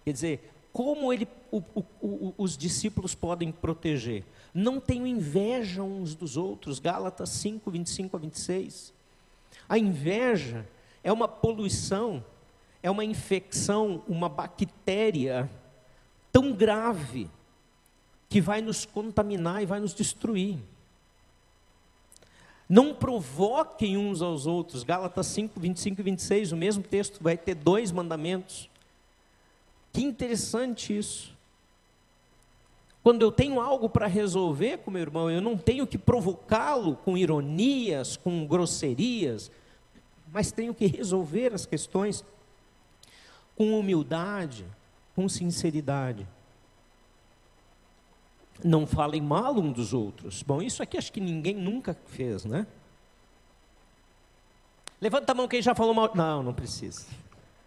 [0.05, 4.23] Quer dizer, como ele, o, o, o, os discípulos podem proteger?
[4.53, 8.93] Não tenham inveja uns dos outros, Gálatas 5, 25 a 26.
[9.71, 10.67] A inveja
[11.01, 12.21] é uma poluição,
[12.83, 15.49] é uma infecção, uma bactéria
[16.29, 17.29] tão grave
[18.27, 20.57] que vai nos contaminar e vai nos destruir.
[22.67, 24.83] Não provoquem uns aos outros.
[24.83, 28.69] Gálatas 5, 25 e 26, o mesmo texto vai ter dois mandamentos.
[29.93, 31.33] Que interessante isso.
[33.01, 37.17] Quando eu tenho algo para resolver com meu irmão, eu não tenho que provocá-lo com
[37.17, 39.49] ironias, com grosserias,
[40.31, 42.23] mas tenho que resolver as questões
[43.55, 44.65] com humildade,
[45.15, 46.27] com sinceridade.
[48.63, 50.41] Não falem mal um dos outros.
[50.43, 52.65] Bom, isso aqui acho que ninguém nunca fez, né?
[55.01, 56.11] Levanta a mão quem já falou mal.
[56.15, 57.05] Não, não precisa.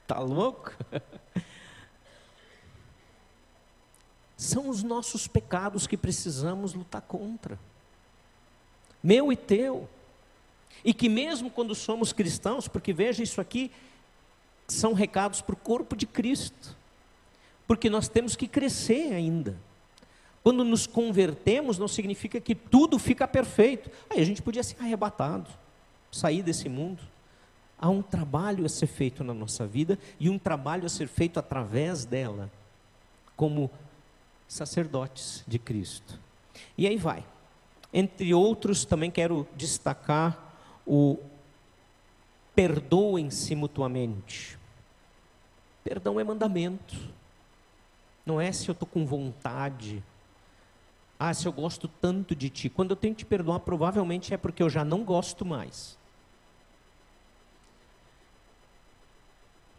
[0.07, 0.73] Tá louco?
[4.37, 7.59] São os nossos pecados que precisamos lutar contra.
[9.03, 9.89] Meu e teu.
[10.83, 13.71] E que mesmo quando somos cristãos, porque veja isso aqui,
[14.67, 16.77] são recados para o corpo de Cristo.
[17.67, 19.57] Porque nós temos que crescer ainda.
[20.43, 23.91] Quando nos convertemos, não significa que tudo fica perfeito.
[24.11, 25.51] Aí a gente podia ser arrebatado,
[26.13, 27.03] sair desse mundo.
[27.79, 31.39] Há um trabalho a ser feito na nossa vida e um trabalho a ser feito
[31.39, 32.51] através dela,
[33.37, 33.71] como
[34.47, 36.21] sacerdotes de Cristo.
[36.77, 37.25] E aí vai.
[37.93, 40.44] Entre outros, também quero destacar
[40.87, 41.19] o
[42.55, 44.59] perdoem-se mutuamente.
[45.83, 46.97] Perdão é mandamento.
[48.25, 50.03] Não é se eu estou com vontade
[51.19, 52.69] ah, se eu gosto tanto de ti.
[52.69, 55.97] Quando eu tenho que te perdoar, provavelmente é porque eu já não gosto mais.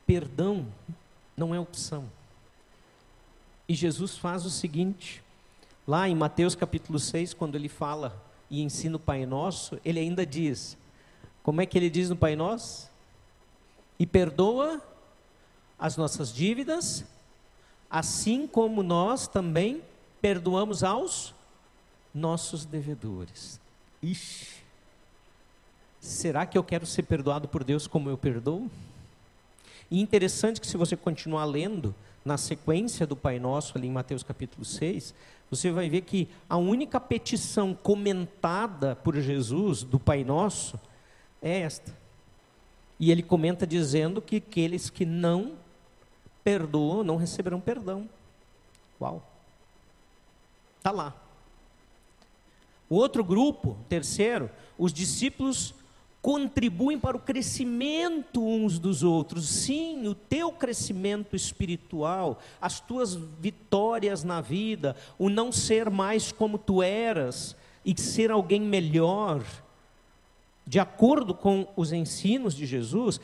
[0.08, 0.66] Perdão
[1.36, 2.10] não é opção.
[3.68, 5.24] E Jesus faz o seguinte,
[5.88, 10.26] lá em Mateus capítulo 6, quando ele fala e ensina o Pai Nosso, ele ainda
[10.26, 10.78] diz:
[11.46, 12.90] como é que ele diz no Pai Nosso?
[14.00, 14.82] E perdoa
[15.78, 17.06] as nossas dívidas,
[17.88, 19.84] assim como nós também
[20.20, 21.36] perdoamos aos
[22.12, 23.60] nossos devedores.
[24.02, 24.56] Ixi,
[26.00, 28.68] será que eu quero ser perdoado por Deus como eu perdoo?
[29.92, 31.94] E interessante que se você continuar lendo
[32.26, 35.14] na sequência do Pai Nosso ali em Mateus capítulo 6,
[35.52, 40.80] você vai ver que a única petição comentada por Jesus do Pai Nosso
[41.46, 41.96] é esta.
[43.00, 45.54] E ele comenta dizendo que aqueles que não
[46.44, 48.10] perdoam não receberão perdão.
[49.00, 49.22] Uau!
[50.78, 51.16] Está lá.
[52.90, 55.74] O outro grupo, terceiro, os discípulos
[56.22, 59.48] contribuem para o crescimento uns dos outros.
[59.48, 66.58] Sim, o teu crescimento espiritual, as tuas vitórias na vida, o não ser mais como
[66.58, 67.56] tu eras
[67.86, 69.44] e ser alguém melhor,
[70.66, 73.20] de acordo com os ensinos de Jesus,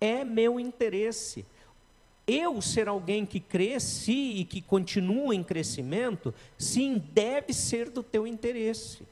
[0.00, 1.44] é meu interesse
[2.26, 8.26] eu ser alguém que cresci e que continua em crescimento, sim, deve ser do teu
[8.26, 9.02] interesse.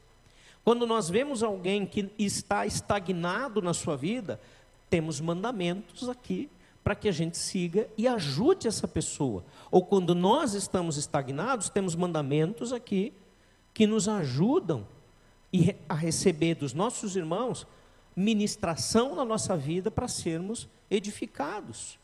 [0.65, 4.41] Quando nós vemos alguém que está estagnado na sua vida,
[4.89, 6.49] temos mandamentos aqui
[6.85, 9.45] para que a gente siga e ajude essa pessoa.
[9.71, 13.13] Ou quando nós estamos estagnados, temos mandamentos aqui
[13.75, 14.87] que nos ajudam
[15.89, 17.67] a receber dos nossos irmãos
[18.15, 21.99] ministração na nossa vida para sermos edificados.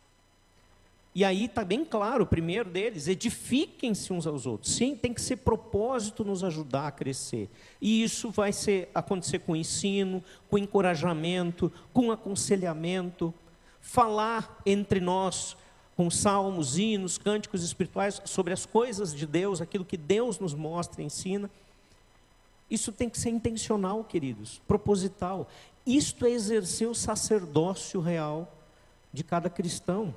[1.15, 4.75] E aí está bem claro, o primeiro deles, edifiquem-se uns aos outros.
[4.75, 7.49] Sim, tem que ser propósito nos ajudar a crescer.
[7.81, 13.33] E isso vai ser, acontecer com ensino, com encorajamento, com aconselhamento.
[13.81, 15.57] Falar entre nós
[15.97, 21.01] com salmos, hinos, cânticos espirituais sobre as coisas de Deus, aquilo que Deus nos mostra
[21.01, 21.51] e ensina.
[22.71, 25.48] Isso tem que ser intencional, queridos, proposital.
[25.87, 28.52] Isto é exercer o sacerdócio real
[29.12, 30.14] de cada cristão.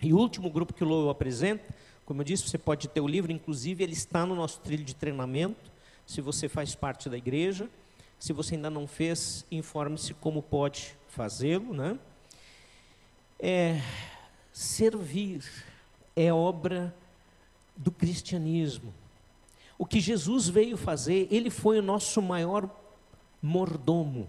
[0.00, 1.64] E o último grupo que o Lowell apresenta,
[2.04, 4.94] como eu disse, você pode ter o livro, inclusive ele está no nosso trilho de
[4.94, 5.72] treinamento,
[6.06, 7.68] se você faz parte da igreja.
[8.18, 11.98] Se você ainda não fez, informe-se como pode fazê-lo, né?
[13.38, 13.82] É,
[14.50, 15.44] servir
[16.16, 16.94] é obra
[17.76, 18.94] do cristianismo.
[19.76, 22.68] O que Jesus veio fazer, ele foi o nosso maior
[23.42, 24.28] mordomo.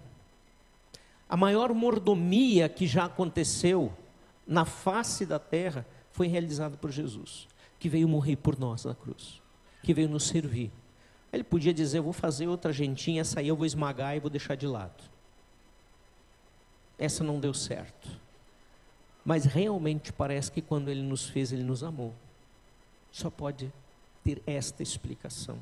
[1.28, 3.92] A maior mordomia que já aconteceu
[4.46, 9.40] na face da terra foi realizada por Jesus, que veio morrer por nós na cruz,
[9.82, 10.70] que veio nos servir.
[11.32, 14.30] Ele podia dizer: Eu vou fazer outra gentinha, essa aí eu vou esmagar e vou
[14.30, 15.02] deixar de lado.
[16.98, 18.08] Essa não deu certo.
[19.24, 22.14] Mas realmente parece que quando ele nos fez, ele nos amou.
[23.10, 23.72] Só pode
[24.26, 25.58] ter esta explicação.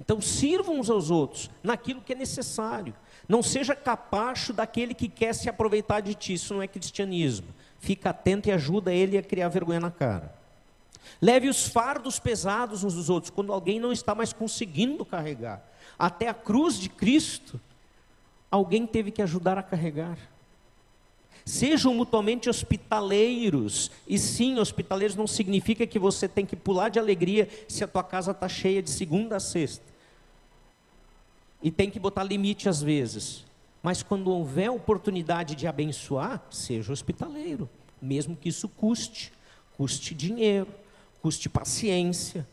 [0.00, 2.94] Então, sirvam uns aos outros naquilo que é necessário.
[3.28, 6.32] Não seja capacho daquele que quer se aproveitar de ti.
[6.32, 7.46] Isso não é cristianismo.
[7.78, 10.34] Fica atento e ajuda ele a criar vergonha na cara.
[11.20, 15.62] Leve os fardos pesados uns dos outros, quando alguém não está mais conseguindo carregar.
[15.98, 17.60] Até a cruz de Cristo,
[18.50, 20.18] alguém teve que ajudar a carregar.
[21.50, 23.90] Sejam mutuamente hospitaleiros.
[24.06, 28.04] E sim, hospitaleiros não significa que você tem que pular de alegria se a tua
[28.04, 29.84] casa está cheia de segunda a sexta.
[31.60, 33.44] E tem que botar limite às vezes.
[33.82, 37.68] Mas quando houver oportunidade de abençoar, seja hospitaleiro,
[38.00, 39.32] mesmo que isso custe,
[39.76, 40.68] custe dinheiro,
[41.20, 42.46] custe paciência,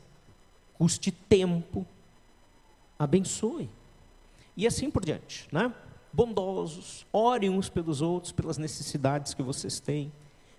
[0.73, 1.85] custe tempo.
[2.97, 3.69] Abençoe.
[4.55, 5.71] E assim por diante, né?
[6.17, 10.11] Bondosos, orem uns pelos outros, pelas necessidades que vocês têm,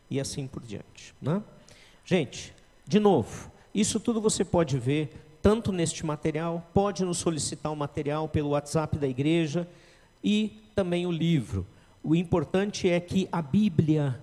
[0.08, 1.12] e assim por diante.
[1.20, 1.42] Né?
[2.04, 2.54] Gente,
[2.86, 5.10] de novo, isso tudo você pode ver
[5.42, 9.68] tanto neste material, pode nos solicitar o material pelo WhatsApp da igreja
[10.22, 11.66] e também o livro.
[12.04, 14.22] O importante é que a Bíblia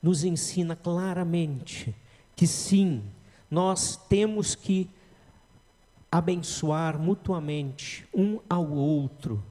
[0.00, 1.92] nos ensina claramente
[2.36, 3.02] que sim,
[3.50, 4.88] nós temos que
[6.12, 9.42] abençoar mutuamente um ao outro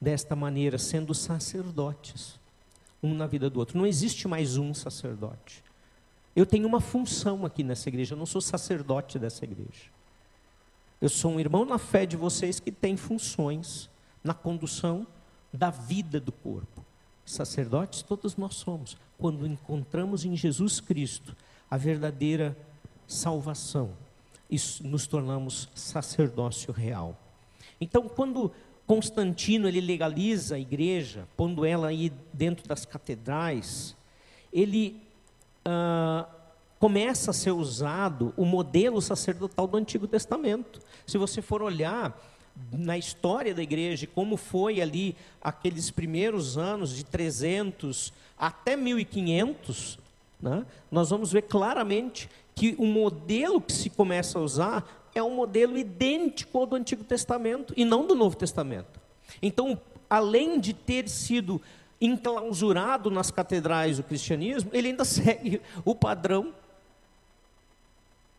[0.00, 2.38] desta maneira, sendo sacerdotes,
[3.02, 3.78] um na vida do outro.
[3.78, 5.62] Não existe mais um sacerdote.
[6.34, 9.90] Eu tenho uma função aqui nessa igreja, eu não sou sacerdote dessa igreja.
[11.00, 13.88] Eu sou um irmão na fé de vocês que tem funções
[14.22, 15.06] na condução
[15.52, 16.84] da vida do corpo.
[17.24, 21.36] Sacerdotes todos nós somos, quando encontramos em Jesus Cristo
[21.70, 22.56] a verdadeira
[23.06, 23.92] salvação,
[24.82, 27.18] nos tornamos sacerdócio real.
[27.80, 28.52] Então, quando
[28.88, 33.94] Constantino ele legaliza a igreja, pondo ela aí dentro das catedrais.
[34.50, 34.96] Ele
[35.62, 36.26] ah,
[36.78, 40.80] começa a ser usado o modelo sacerdotal do Antigo Testamento.
[41.06, 42.18] Se você for olhar
[42.72, 49.98] na história da igreja, como foi ali aqueles primeiros anos de 300 até 1500,
[50.40, 55.34] né, nós vamos ver claramente que o modelo que se começa a usar é um
[55.34, 59.00] modelo idêntico ao do Antigo Testamento e não do Novo Testamento.
[59.42, 61.60] Então, além de ter sido
[62.00, 66.54] enclausurado nas catedrais do cristianismo, ele ainda segue o padrão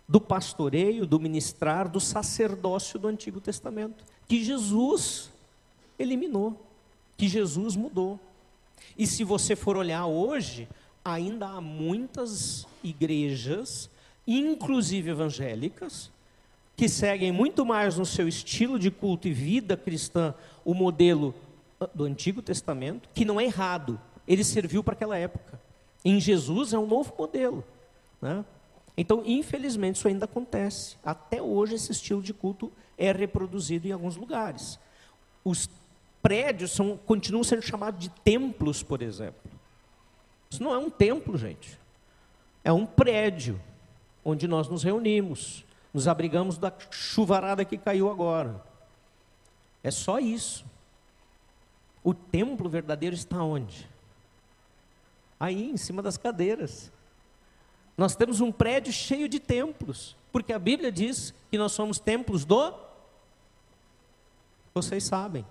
[0.07, 5.29] do pastoreio, do ministrar, do sacerdócio do Antigo Testamento, que Jesus
[5.99, 6.59] eliminou,
[7.15, 8.19] que Jesus mudou.
[8.97, 10.67] E se você for olhar hoje,
[11.05, 13.89] ainda há muitas igrejas,
[14.25, 16.09] inclusive evangélicas,
[16.79, 21.35] que seguem muito mais no seu estilo de culto e vida cristã o modelo
[21.77, 25.59] ah, do Antigo Testamento, que não é errado, ele serviu para aquela época.
[26.05, 27.65] Em Jesus é um novo modelo.
[28.21, 28.45] Né?
[28.95, 30.95] Então, infelizmente, isso ainda acontece.
[31.03, 34.79] Até hoje, esse estilo de culto é reproduzido em alguns lugares.
[35.43, 35.69] Os
[36.21, 39.51] prédios são, continuam sendo chamados de templos, por exemplo.
[40.49, 41.77] Isso não é um templo, gente.
[42.63, 43.59] É um prédio
[44.23, 48.63] onde nós nos reunimos nos abrigamos da chuvarada que caiu agora.
[49.83, 50.65] É só isso.
[52.03, 53.89] O templo verdadeiro está onde?
[55.39, 56.91] Aí, em cima das cadeiras.
[57.97, 62.45] Nós temos um prédio cheio de templos, porque a Bíblia diz que nós somos templos
[62.45, 62.73] do.
[64.73, 65.45] Vocês sabem.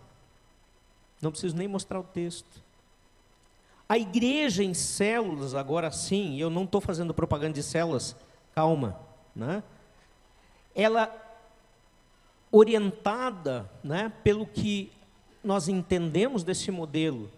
[1.20, 2.62] Não preciso nem mostrar o texto.
[3.88, 8.14] A igreja em células, agora sim, eu não estou fazendo propaganda de células,
[8.54, 9.00] calma,
[9.34, 9.62] né?
[10.78, 11.12] Ela
[12.52, 14.92] orientada né, pelo que
[15.42, 17.28] nós entendemos desse modelo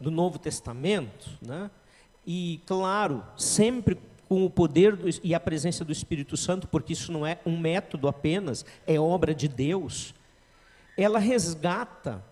[0.00, 1.70] do Novo Testamento, né,
[2.26, 3.96] e claro, sempre
[4.28, 7.56] com o poder do, e a presença do Espírito Santo, porque isso não é um
[7.56, 10.12] método apenas, é obra de Deus,
[10.96, 12.22] ela resgata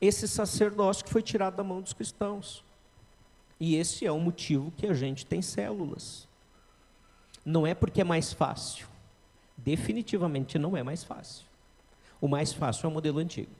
[0.00, 2.64] esse sacerdócio que foi tirado da mão dos cristãos.
[3.60, 6.26] E esse é o motivo que a gente tem células.
[7.44, 8.88] Não é porque é mais fácil,
[9.56, 11.44] definitivamente não é mais fácil.
[12.20, 13.50] O mais fácil é o modelo antigo.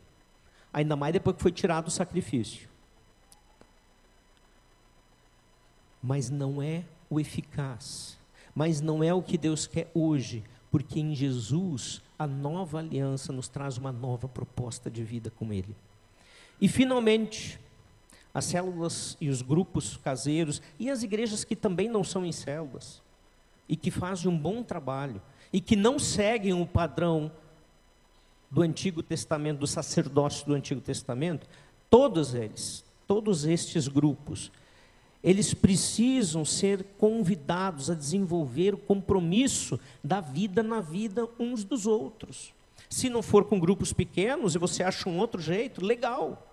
[0.73, 2.73] Ainda mais depois que foi tirado o sacrifício.
[6.03, 8.19] mas não é o eficaz,
[8.55, 13.49] mas não é o que Deus quer hoje, porque em Jesus a nova aliança nos
[13.49, 15.77] traz uma nova proposta de vida com Ele.
[16.61, 17.59] E finalmente,
[18.35, 23.01] as células e os grupos caseiros e as igrejas que também não são em células
[23.69, 25.21] e que fazem um bom trabalho
[25.53, 27.31] e que não seguem o padrão
[28.51, 31.47] do Antigo Testamento, do sacerdócio do Antigo Testamento,
[31.89, 34.51] todos eles, todos estes grupos,
[35.23, 42.53] eles precisam ser convidados a desenvolver o compromisso da vida na vida uns dos outros.
[42.91, 46.52] Se não for com grupos pequenos e você acha um outro jeito, legal.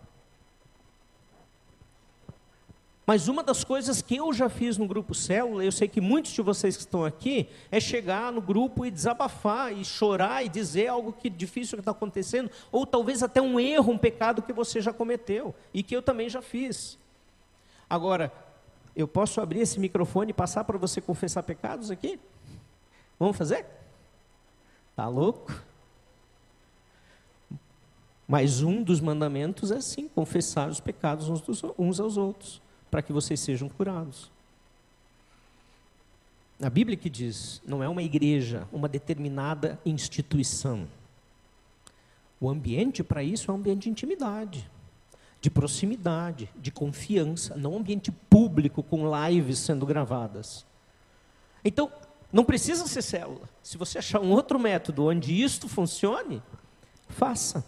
[3.10, 6.32] Mas uma das coisas que eu já fiz no grupo Célula, eu sei que muitos
[6.32, 10.90] de vocês que estão aqui, é chegar no grupo e desabafar, e chorar, e dizer
[10.90, 14.80] algo que difícil que está acontecendo, ou talvez até um erro, um pecado que você
[14.80, 17.00] já cometeu, e que eu também já fiz.
[17.90, 18.32] Agora,
[18.96, 22.20] eu posso abrir esse microfone e passar para você confessar pecados aqui?
[23.18, 23.66] Vamos fazer?
[24.96, 25.52] Tá louco?
[28.28, 33.02] Mas um dos mandamentos é sim confessar os pecados uns, dos, uns aos outros para
[33.02, 34.32] que vocês sejam curados.
[36.62, 40.88] A Bíblia que diz, não é uma igreja, uma determinada instituição.
[42.40, 44.70] O ambiente para isso é um ambiente de intimidade,
[45.40, 50.66] de proximidade, de confiança, não um ambiente público com lives sendo gravadas.
[51.64, 51.92] Então,
[52.32, 53.50] não precisa ser célula.
[53.64, 56.42] Se você achar um outro método onde isto funcione,
[57.08, 57.64] faça.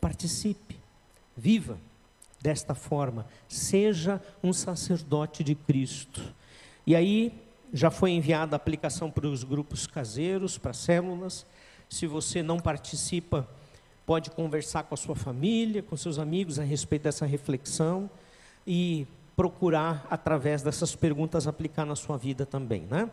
[0.00, 0.78] Participe.
[1.36, 1.78] Viva
[2.42, 6.34] desta forma: seja um sacerdote de Cristo.
[6.86, 7.32] E aí
[7.72, 11.46] já foi enviada a aplicação para os grupos caseiros, para células.
[11.88, 13.48] Se você não participa,
[14.04, 18.10] pode conversar com a sua família, com seus amigos a respeito dessa reflexão
[18.66, 23.10] e procurar através dessas perguntas aplicar na sua vida também, né?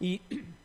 [0.00, 0.20] E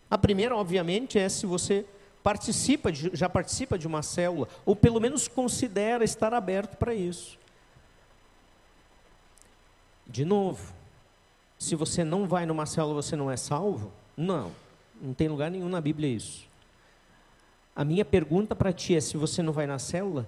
[0.09, 1.85] a primeira, obviamente, é se você
[2.23, 7.37] participa já participa de uma célula ou pelo menos considera estar aberto para isso.
[10.09, 10.73] De novo,
[11.57, 13.91] se você não vai numa célula, você não é salvo?
[14.15, 14.51] Não,
[15.01, 16.47] não tem lugar nenhum na Bíblia isso.
[17.75, 20.27] A minha pergunta para ti é: se você não vai na célula,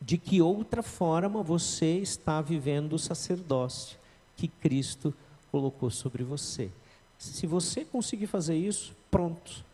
[0.00, 3.98] de que outra forma você está vivendo o sacerdócio
[4.36, 5.14] que Cristo
[5.50, 6.70] colocou sobre você?
[7.18, 9.64] Se você conseguir fazer isso, pronto.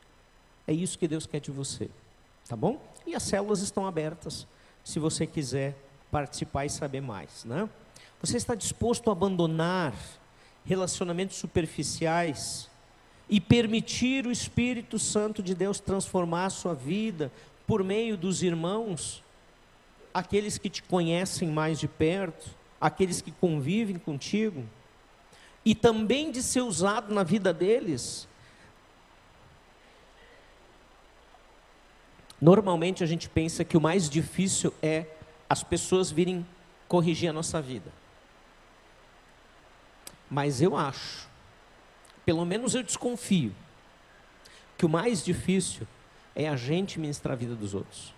[0.67, 1.89] É isso que Deus quer de você.
[2.49, 2.81] Tá bom?
[3.07, 4.47] E as células estão abertas,
[4.85, 5.77] se você quiser
[6.11, 7.69] participar e saber mais, né?
[8.27, 9.95] Você está disposto a abandonar
[10.65, 12.69] relacionamentos superficiais
[13.31, 17.31] e permitir o Espírito Santo de Deus transformar a sua vida
[17.69, 19.23] por meio dos irmãos,
[20.13, 22.51] aqueles que te conhecem mais de perto,
[22.81, 24.65] aqueles que convivem contigo,
[25.65, 28.27] e também de ser usado na vida deles.
[32.41, 35.07] Normalmente a gente pensa que o mais difícil é
[35.49, 36.45] as pessoas virem
[36.89, 38.06] corrigir a nossa vida.
[40.31, 41.29] Mas eu acho,
[42.25, 43.55] pelo menos eu desconfio,
[44.77, 45.87] que o mais difícil
[46.35, 48.15] é a gente ministrar a vida dos outros.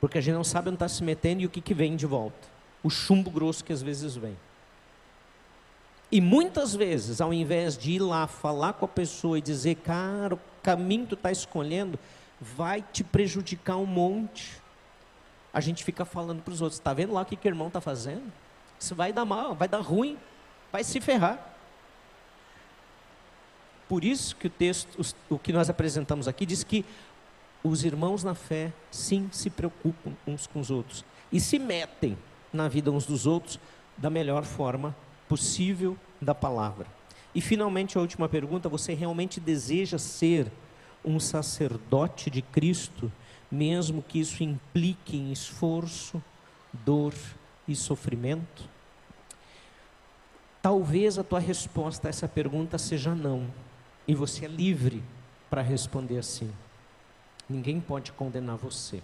[0.00, 2.06] Porque a gente não sabe onde está se metendo e o que, que vem de
[2.06, 2.48] volta.
[2.82, 4.36] O chumbo grosso que às vezes vem.
[6.12, 10.34] E muitas vezes, ao invés de ir lá falar com a pessoa e dizer, cara,
[10.34, 11.98] o caminho que tu está escolhendo
[12.40, 14.60] vai te prejudicar um monte,
[15.52, 17.68] a gente fica falando para os outros, está vendo lá o que, que o irmão
[17.68, 18.32] está fazendo?
[18.78, 20.18] Isso vai dar mal, vai dar ruim
[20.72, 21.38] vai se ferrar.
[23.88, 26.84] Por isso que o texto, o que nós apresentamos aqui, diz que
[27.62, 32.16] os irmãos na fé, sim, se preocupam uns com os outros e se metem
[32.52, 33.58] na vida uns dos outros
[33.96, 34.96] da melhor forma
[35.28, 36.86] possível da palavra.
[37.34, 40.50] E finalmente a última pergunta: você realmente deseja ser
[41.04, 43.10] um sacerdote de Cristo,
[43.50, 46.22] mesmo que isso implique em esforço,
[46.72, 47.14] dor
[47.66, 48.68] e sofrimento?
[50.62, 53.46] Talvez a tua resposta a essa pergunta seja não,
[54.06, 55.02] e você é livre
[55.48, 56.52] para responder assim.
[57.48, 59.02] Ninguém pode condenar você.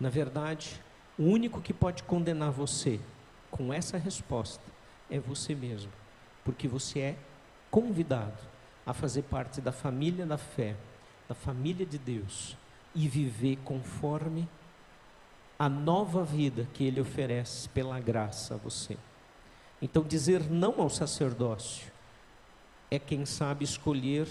[0.00, 0.80] Na verdade,
[1.18, 2.98] o único que pode condenar você
[3.50, 4.64] com essa resposta
[5.10, 5.92] é você mesmo,
[6.44, 7.16] porque você é
[7.70, 8.42] convidado
[8.86, 10.74] a fazer parte da família da fé,
[11.28, 12.56] da família de Deus
[12.94, 14.48] e viver conforme
[15.58, 18.96] a nova vida que Ele oferece pela graça a você.
[19.84, 21.92] Então, dizer não ao sacerdócio
[22.90, 24.26] é, quem sabe, escolher: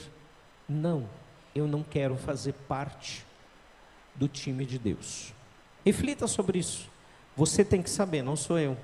[0.68, 1.08] não,
[1.54, 3.24] eu não quero fazer parte
[4.16, 5.32] do time de Deus.
[5.86, 6.90] Reflita sobre isso.
[7.38, 8.76] Você tem que saber, não sou eu.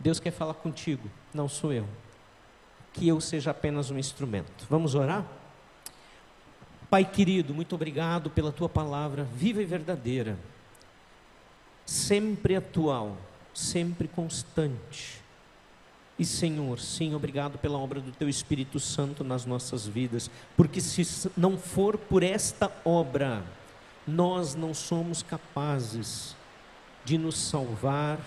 [0.00, 1.86] Deus quer falar contigo, não sou eu.
[2.94, 4.66] que eu seja apenas um instrumento.
[4.70, 5.26] Vamos orar?
[6.88, 10.38] Pai querido, muito obrigado pela tua palavra viva e verdadeira,
[11.84, 13.14] sempre atual,
[13.52, 15.27] sempre constante.
[16.18, 21.30] E Senhor, sim, obrigado pela obra do Teu Espírito Santo nas nossas vidas, porque se
[21.36, 23.44] não for por esta obra,
[24.06, 26.34] nós não somos capazes
[27.04, 28.18] de nos salvar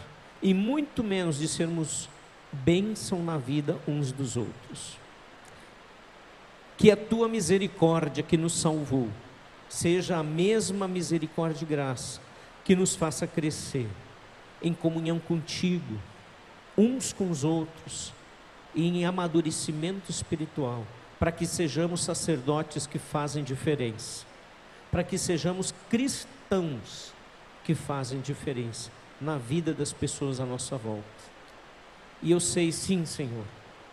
[0.41, 2.07] e muito menos de sermos
[2.51, 4.97] bênção na vida uns dos outros.
[6.77, 9.09] Que a tua misericórdia que nos salvou
[9.69, 12.21] seja a mesma misericórdia e graça
[12.63, 13.87] que nos faça crescer
[14.61, 15.99] em comunhão contigo,
[16.77, 18.13] uns com os outros,
[18.73, 20.85] e em amadurecimento espiritual,
[21.19, 24.25] para que sejamos sacerdotes que fazem diferença,
[24.91, 27.13] para que sejamos cristãos
[27.63, 31.03] que fazem diferença na vida das pessoas à nossa volta.
[32.23, 33.45] E eu sei, sim, Senhor,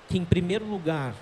[0.08, 1.14] que em primeiro lugar,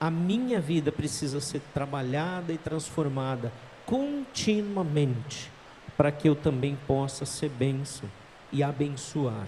[0.00, 3.52] a minha vida precisa ser trabalhada e transformada
[3.84, 5.50] continuamente,
[5.96, 8.08] para que eu também possa ser bênção
[8.52, 9.46] e abençoar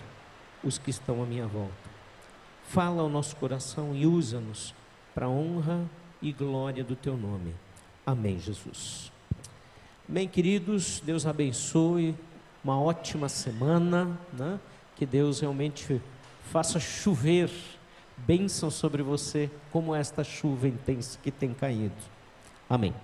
[0.62, 1.72] os que estão à minha volta.
[2.68, 4.74] Fala ao nosso coração e usa-nos
[5.14, 5.84] para a honra
[6.20, 7.54] e glória do teu nome.
[8.04, 9.12] Amém, Jesus.
[10.06, 12.14] Bem, queridos, Deus abençoe,
[12.62, 14.58] uma ótima semana, né?
[14.96, 16.00] que Deus realmente
[16.50, 17.50] faça chover
[18.16, 21.94] bênção sobre você, como esta chuva intensa que tem caído.
[22.68, 22.94] Amém.